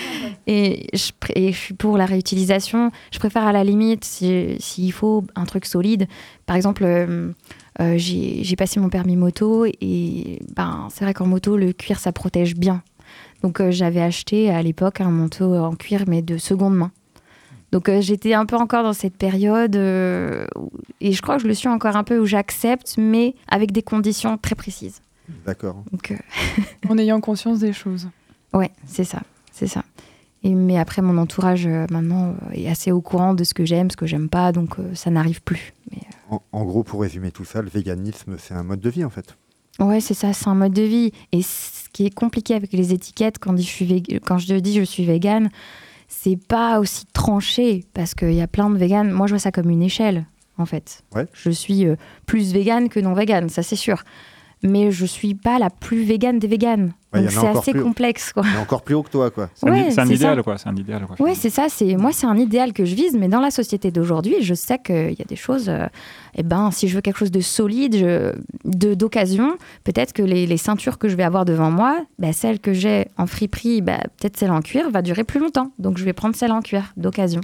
et, 0.46 0.86
je, 0.92 1.52
suis 1.52 1.74
pour 1.74 1.96
la 1.96 2.04
réutilisation. 2.04 2.92
Je 3.10 3.18
préfère 3.18 3.46
à 3.46 3.52
la 3.52 3.64
limite, 3.64 4.04
si- 4.04 4.56
s'il 4.60 4.92
faut, 4.92 5.24
un 5.34 5.46
truc 5.46 5.64
solide. 5.64 6.06
Par 6.44 6.54
exemple, 6.54 6.84
euh, 6.84 7.32
euh, 7.80 7.94
j'ai 7.96 8.56
passé 8.56 8.78
mon 8.78 8.90
permis 8.90 9.16
moto 9.16 9.64
et 9.64 10.38
ben, 10.54 10.88
c'est 10.92 11.04
vrai 11.04 11.14
qu'en 11.14 11.26
moto, 11.26 11.56
le 11.56 11.72
cuir, 11.72 11.98
ça 11.98 12.12
protège 12.12 12.56
bien. 12.56 12.82
Donc 13.42 13.60
euh, 13.60 13.70
j'avais 13.70 14.00
acheté 14.00 14.50
à 14.50 14.62
l'époque 14.62 15.00
un 15.00 15.10
manteau 15.10 15.54
en 15.54 15.74
cuir, 15.74 16.04
mais 16.06 16.22
de 16.22 16.38
seconde 16.38 16.76
main. 16.76 16.90
Donc 17.70 17.88
euh, 17.88 18.00
j'étais 18.00 18.32
un 18.34 18.46
peu 18.46 18.56
encore 18.56 18.82
dans 18.82 18.92
cette 18.94 19.16
période, 19.16 19.76
euh, 19.76 20.46
et 21.00 21.12
je 21.12 21.20
crois 21.22 21.36
que 21.36 21.42
je 21.42 21.48
le 21.48 21.54
suis 21.54 21.68
encore 21.68 21.96
un 21.96 22.04
peu, 22.04 22.18
où 22.18 22.24
j'accepte, 22.26 22.94
mais 22.98 23.34
avec 23.46 23.72
des 23.72 23.82
conditions 23.82 24.38
très 24.38 24.54
précises. 24.54 25.02
D'accord. 25.44 25.84
Donc, 25.92 26.10
euh, 26.10 26.16
En 26.88 26.96
ayant 26.96 27.20
conscience 27.20 27.58
des 27.58 27.74
choses. 27.74 28.08
Ouais, 28.54 28.70
c'est 28.86 29.04
ça, 29.04 29.20
c'est 29.52 29.66
ça. 29.66 29.84
Et, 30.42 30.54
mais 30.54 30.78
après, 30.78 31.02
mon 31.02 31.18
entourage 31.18 31.66
euh, 31.66 31.84
maintenant 31.90 32.28
euh, 32.30 32.52
est 32.54 32.68
assez 32.68 32.92
au 32.92 33.00
courant 33.02 33.34
de 33.34 33.44
ce 33.44 33.52
que 33.52 33.64
j'aime, 33.66 33.90
ce 33.90 33.96
que 33.96 34.06
j'aime 34.06 34.28
pas, 34.30 34.52
donc 34.52 34.78
euh, 34.78 34.94
ça 34.94 35.10
n'arrive 35.10 35.42
plus. 35.42 35.74
Mais, 35.90 35.98
En, 36.30 36.40
en 36.52 36.64
gros, 36.64 36.84
pour 36.84 37.02
résumer 37.02 37.30
tout 37.32 37.44
ça, 37.44 37.60
le 37.60 37.68
véganisme, 37.68 38.36
c'est 38.38 38.54
un 38.54 38.62
mode 38.62 38.80
de 38.80 38.88
vie 38.88 39.04
en 39.04 39.10
fait. 39.10 39.36
ouais, 39.80 40.00
c'est 40.00 40.14
ça, 40.14 40.32
c'est 40.32 40.48
un 40.48 40.54
mode 40.54 40.72
de 40.72 40.82
vie. 40.82 41.12
Et 41.32 41.42
ce 41.88 41.92
qui 41.92 42.06
est 42.06 42.14
compliqué 42.14 42.54
avec 42.54 42.72
les 42.72 42.92
étiquettes, 42.92 43.38
quand 43.38 43.56
je, 43.56 43.62
suis 43.62 43.86
vég- 43.86 44.20
quand 44.24 44.38
je 44.38 44.54
dis 44.54 44.74
je 44.74 44.82
suis 44.82 45.04
végane, 45.04 45.48
c'est 46.06 46.36
pas 46.36 46.80
aussi 46.80 47.06
tranché, 47.12 47.84
parce 47.94 48.14
qu'il 48.14 48.34
y 48.34 48.40
a 48.40 48.46
plein 48.46 48.70
de 48.70 48.76
véganes. 48.78 49.10
Moi, 49.10 49.26
je 49.26 49.32
vois 49.32 49.38
ça 49.38 49.50
comme 49.52 49.70
une 49.70 49.82
échelle, 49.82 50.26
en 50.58 50.66
fait. 50.66 51.02
Ouais. 51.14 51.26
Je 51.32 51.50
suis 51.50 51.86
euh, 51.86 51.96
plus 52.26 52.52
végane 52.52 52.88
que 52.88 53.00
non 53.00 53.14
végane, 53.14 53.48
ça 53.48 53.62
c'est 53.62 53.76
sûr. 53.76 54.04
Mais 54.64 54.90
je 54.90 55.06
suis 55.06 55.34
pas 55.34 55.58
la 55.60 55.70
plus 55.70 56.02
végane 56.02 56.38
des 56.40 56.48
véganes. 56.48 56.92
Ouais, 57.14 57.22
donc 57.22 57.30
c'est 57.30 57.46
assez 57.46 57.70
plus. 57.70 57.82
complexe, 57.82 58.32
quoi. 58.32 58.42
Mais 58.42 58.58
encore 58.60 58.82
plus 58.82 58.94
haut 58.96 59.02
que 59.04 59.10
toi, 59.10 59.30
quoi. 59.30 59.48
C'est 59.54 59.66
un, 59.68 59.72
Ouais, 59.72 59.88
idéal, 60.14 60.42
quoi. 60.42 60.58
C'est 60.58 60.68
un 60.68 60.74
idéal, 60.76 61.06
quoi. 61.06 61.16
Ouais, 61.24 61.34
c'est 61.36 61.48
ça. 61.48 61.66
C'est 61.68 61.94
moi, 61.96 62.10
c'est 62.12 62.26
un 62.26 62.36
idéal 62.36 62.72
que 62.72 62.84
je 62.84 62.94
vise, 62.96 63.16
mais 63.16 63.28
dans 63.28 63.40
la 63.40 63.50
société 63.52 63.90
d'aujourd'hui, 63.92 64.34
je 64.40 64.54
sais 64.54 64.78
qu'il 64.78 65.12
y 65.12 65.22
a 65.22 65.24
des 65.24 65.36
choses. 65.36 65.68
euh, 65.68 65.86
eh 66.34 66.42
ben, 66.42 66.70
si 66.72 66.88
je 66.88 66.96
veux 66.96 67.00
quelque 67.00 67.18
chose 67.18 67.30
de 67.30 67.40
solide, 67.40 67.96
je- 67.96 68.32
de 68.64 68.94
d'occasion, 68.94 69.56
peut-être 69.84 70.12
que 70.12 70.22
les, 70.22 70.44
les 70.46 70.56
ceintures 70.56 70.98
que 70.98 71.08
je 71.08 71.14
vais 71.16 71.22
avoir 71.24 71.44
devant 71.44 71.70
moi, 71.70 72.04
bah, 72.18 72.32
celle 72.32 72.58
que 72.58 72.72
j'ai 72.72 73.06
en 73.16 73.26
friperie, 73.26 73.80
bah, 73.80 73.98
peut-être 74.18 74.36
celle 74.36 74.50
en 74.50 74.60
cuir, 74.60 74.90
va 74.90 75.02
durer 75.02 75.22
plus 75.24 75.38
longtemps. 75.40 75.70
Donc, 75.78 75.98
je 75.98 76.04
vais 76.04 76.12
prendre 76.12 76.34
celle 76.34 76.50
en 76.52 76.62
cuir 76.62 76.92
d'occasion. 76.96 77.40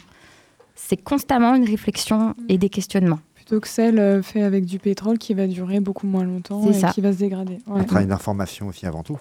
C'est 0.74 0.96
constamment 0.96 1.54
une 1.54 1.64
réflexion 1.64 2.34
et 2.48 2.58
des 2.58 2.68
questionnements. 2.68 3.20
Plutôt 3.44 3.60
que 3.60 3.68
celle 3.68 3.98
euh, 3.98 4.22
faite 4.22 4.42
avec 4.42 4.64
du 4.64 4.78
pétrole 4.78 5.18
qui 5.18 5.34
va 5.34 5.46
durer 5.46 5.80
beaucoup 5.80 6.06
moins 6.06 6.24
longtemps 6.24 6.66
et 6.70 6.72
ça. 6.72 6.88
qui 6.92 7.02
va 7.02 7.12
se 7.12 7.18
dégrader. 7.18 7.58
Ouais. 7.66 7.80
Un 7.80 7.84
travail 7.84 8.06
d'information 8.06 8.68
aussi 8.68 8.86
avant 8.86 9.02
tout. 9.02 9.18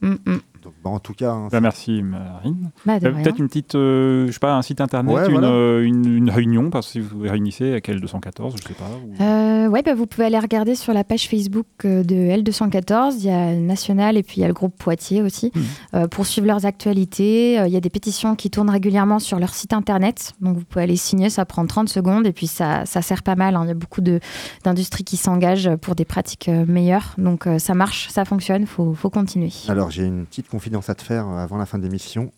Mm, 0.00 0.14
mm. 0.24 0.38
Donc, 0.66 0.74
bah, 0.82 0.90
en 0.90 0.98
tout 0.98 1.12
cas, 1.14 1.30
hein, 1.30 1.48
Bah, 1.52 1.60
merci 1.60 2.02
Marine. 2.02 2.70
Bah, 2.84 2.94
Euh. 3.02 3.12
Peut-être 3.12 3.38
une 3.38 3.46
petite, 3.46 3.74
euh, 3.76 4.26
je 4.26 4.32
sais 4.32 4.38
pas, 4.40 4.54
un 4.56 4.62
site 4.62 4.80
internet, 4.80 5.14
Ouais, 5.14 5.26
une, 5.26 5.32
voilà. 5.32 5.48
euh, 5.48 5.82
une, 5.84 6.04
une 6.06 6.28
réunion, 6.30 6.70
parce 6.70 6.86
que 6.86 6.92
si 6.92 7.00
vous 7.00 7.18
vous 7.20 7.22
réunissez 7.28 7.70
avec 7.70 7.88
L214, 7.88 8.56
je 8.56 8.62
sais 8.66 8.74
pas. 8.74 8.84
ou- 9.04 9.22
Euh, 9.22 9.68
ouais, 9.68 9.82
bah, 9.82 9.94
vous 9.94 10.06
pouvez 10.06 10.24
aller 10.26 10.38
regarder 10.38 10.74
sur 10.74 10.92
la 10.92 11.04
page 11.04 11.28
Facebook 11.28 11.66
euh, 11.84 12.02
de 12.02 12.14
L214. 12.16 13.14
Il 13.18 13.26
y 13.26 13.30
a 13.30 13.54
National 13.54 14.16
et 14.16 14.22
puis 14.24 14.38
il 14.38 14.40
y 14.40 14.44
a 14.44 14.48
le 14.48 14.54
groupe 14.54 14.76
Poitiers 14.76 15.22
aussi 15.22 15.52
euh, 15.94 16.08
pour 16.08 16.26
suivre 16.26 16.46
leurs 16.48 16.66
actualités. 16.66 17.58
Euh, 17.60 17.66
Il 17.66 17.72
y 17.72 17.76
a 17.76 17.80
des 17.80 17.90
pétitions 17.90 18.34
qui 18.36 18.50
tournent 18.50 18.70
régulièrement 18.70 19.18
sur 19.18 19.38
leur 19.38 19.54
site 19.54 19.72
internet. 19.72 20.32
Donc 20.40 20.56
vous 20.56 20.64
pouvez 20.64 20.82
aller 20.84 20.96
signer, 20.96 21.30
ça 21.30 21.44
prend 21.44 21.66
30 21.66 21.88
secondes 21.88 22.26
et 22.26 22.32
puis 22.32 22.46
ça, 22.46 22.84
ça 22.86 23.02
sert 23.02 23.22
pas 23.22 23.34
mal. 23.36 23.54
hein. 23.56 23.60
Il 23.64 23.68
y 23.68 23.70
a 23.70 23.74
beaucoup 23.74 24.00
de- 24.00 24.20
d'industries 24.64 25.04
qui 25.04 25.16
s'engagent 25.16 25.74
pour 25.76 25.94
des 25.94 26.04
pratiques 26.04 26.48
euh, 26.48 26.64
meilleures. 26.66 27.14
Donc 27.18 27.46
euh, 27.46 27.58
ça 27.58 27.74
marche, 27.74 28.08
ça 28.08 28.24
fonctionne, 28.24 28.62
il 28.62 28.66
faut, 28.68 28.94
faut 28.94 29.10
continuer. 29.10 29.50
alors 29.68 29.90
j'ai 29.90 30.04
une 30.04 30.24
petite 30.26 30.48
confidence 30.56 30.88
à 30.88 30.94
te 30.94 31.02
faire 31.02 31.28
euh, 31.28 31.36
avant 31.44 31.58
la 31.58 31.66
fin 31.66 31.76
de 31.78 31.82
l'émission. 31.82 32.32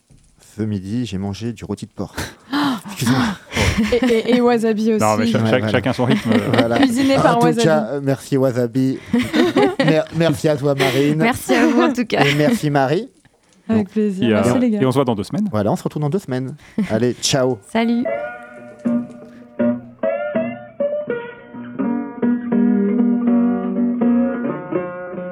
Ce 0.57 0.61
midi, 0.61 1.05
j'ai 1.05 1.17
mangé 1.17 1.53
du 1.53 1.63
rôti 1.63 1.85
de 1.85 1.91
porc. 1.91 2.15
Excuse-moi. 2.87 3.23
Et, 3.93 4.05
et- 4.05 4.35
et 4.35 4.41
wasabi 4.41 4.91
aussi. 4.93 5.01
Non, 5.03 5.15
mais 5.17 5.25
cha- 5.27 5.37
Ouais, 5.39 5.49
chaque- 5.49 5.59
voilà. 5.61 5.71
chacun 5.71 5.93
son 5.93 6.03
rythme. 6.05 6.31
Voilà. 6.53 6.77
Cuisiné 6.79 7.17
En 7.17 7.21
par 7.21 7.39
tout 7.39 7.45
Wasabi. 7.45 7.63
cas, 7.63 7.83
euh, 7.91 8.01
merci 8.03 8.35
Wasabi. 8.35 8.99
Mer- 9.85 10.05
merci 10.17 10.49
à 10.49 10.57
toi 10.57 10.75
Marine. 10.75 11.15
Merci 11.17 11.53
à 11.53 11.65
vous 11.65 11.81
en 11.81 11.93
tout 11.93 12.05
cas. 12.05 12.25
Et 12.25 12.35
merci 12.35 12.69
Marie. 12.69 13.07
Avec 13.69 13.89
plaisir. 13.89 14.27
et, 14.27 14.33
euh, 14.33 14.41
Merci 14.43 14.59
les 14.59 14.69
gars. 14.71 14.81
et 14.81 14.85
on 14.85 14.91
se 14.91 14.95
voit 14.95 15.05
dans 15.05 15.15
deux 15.15 15.23
semaines. 15.23 15.47
Voilà, 15.51 15.71
on 15.71 15.75
se 15.77 15.83
retrouve 15.83 16.01
dans 16.01 16.09
deux 16.09 16.19
semaines. 16.19 16.55
Allez, 16.89 17.13
ciao. 17.21 17.57
Salut. 17.71 18.03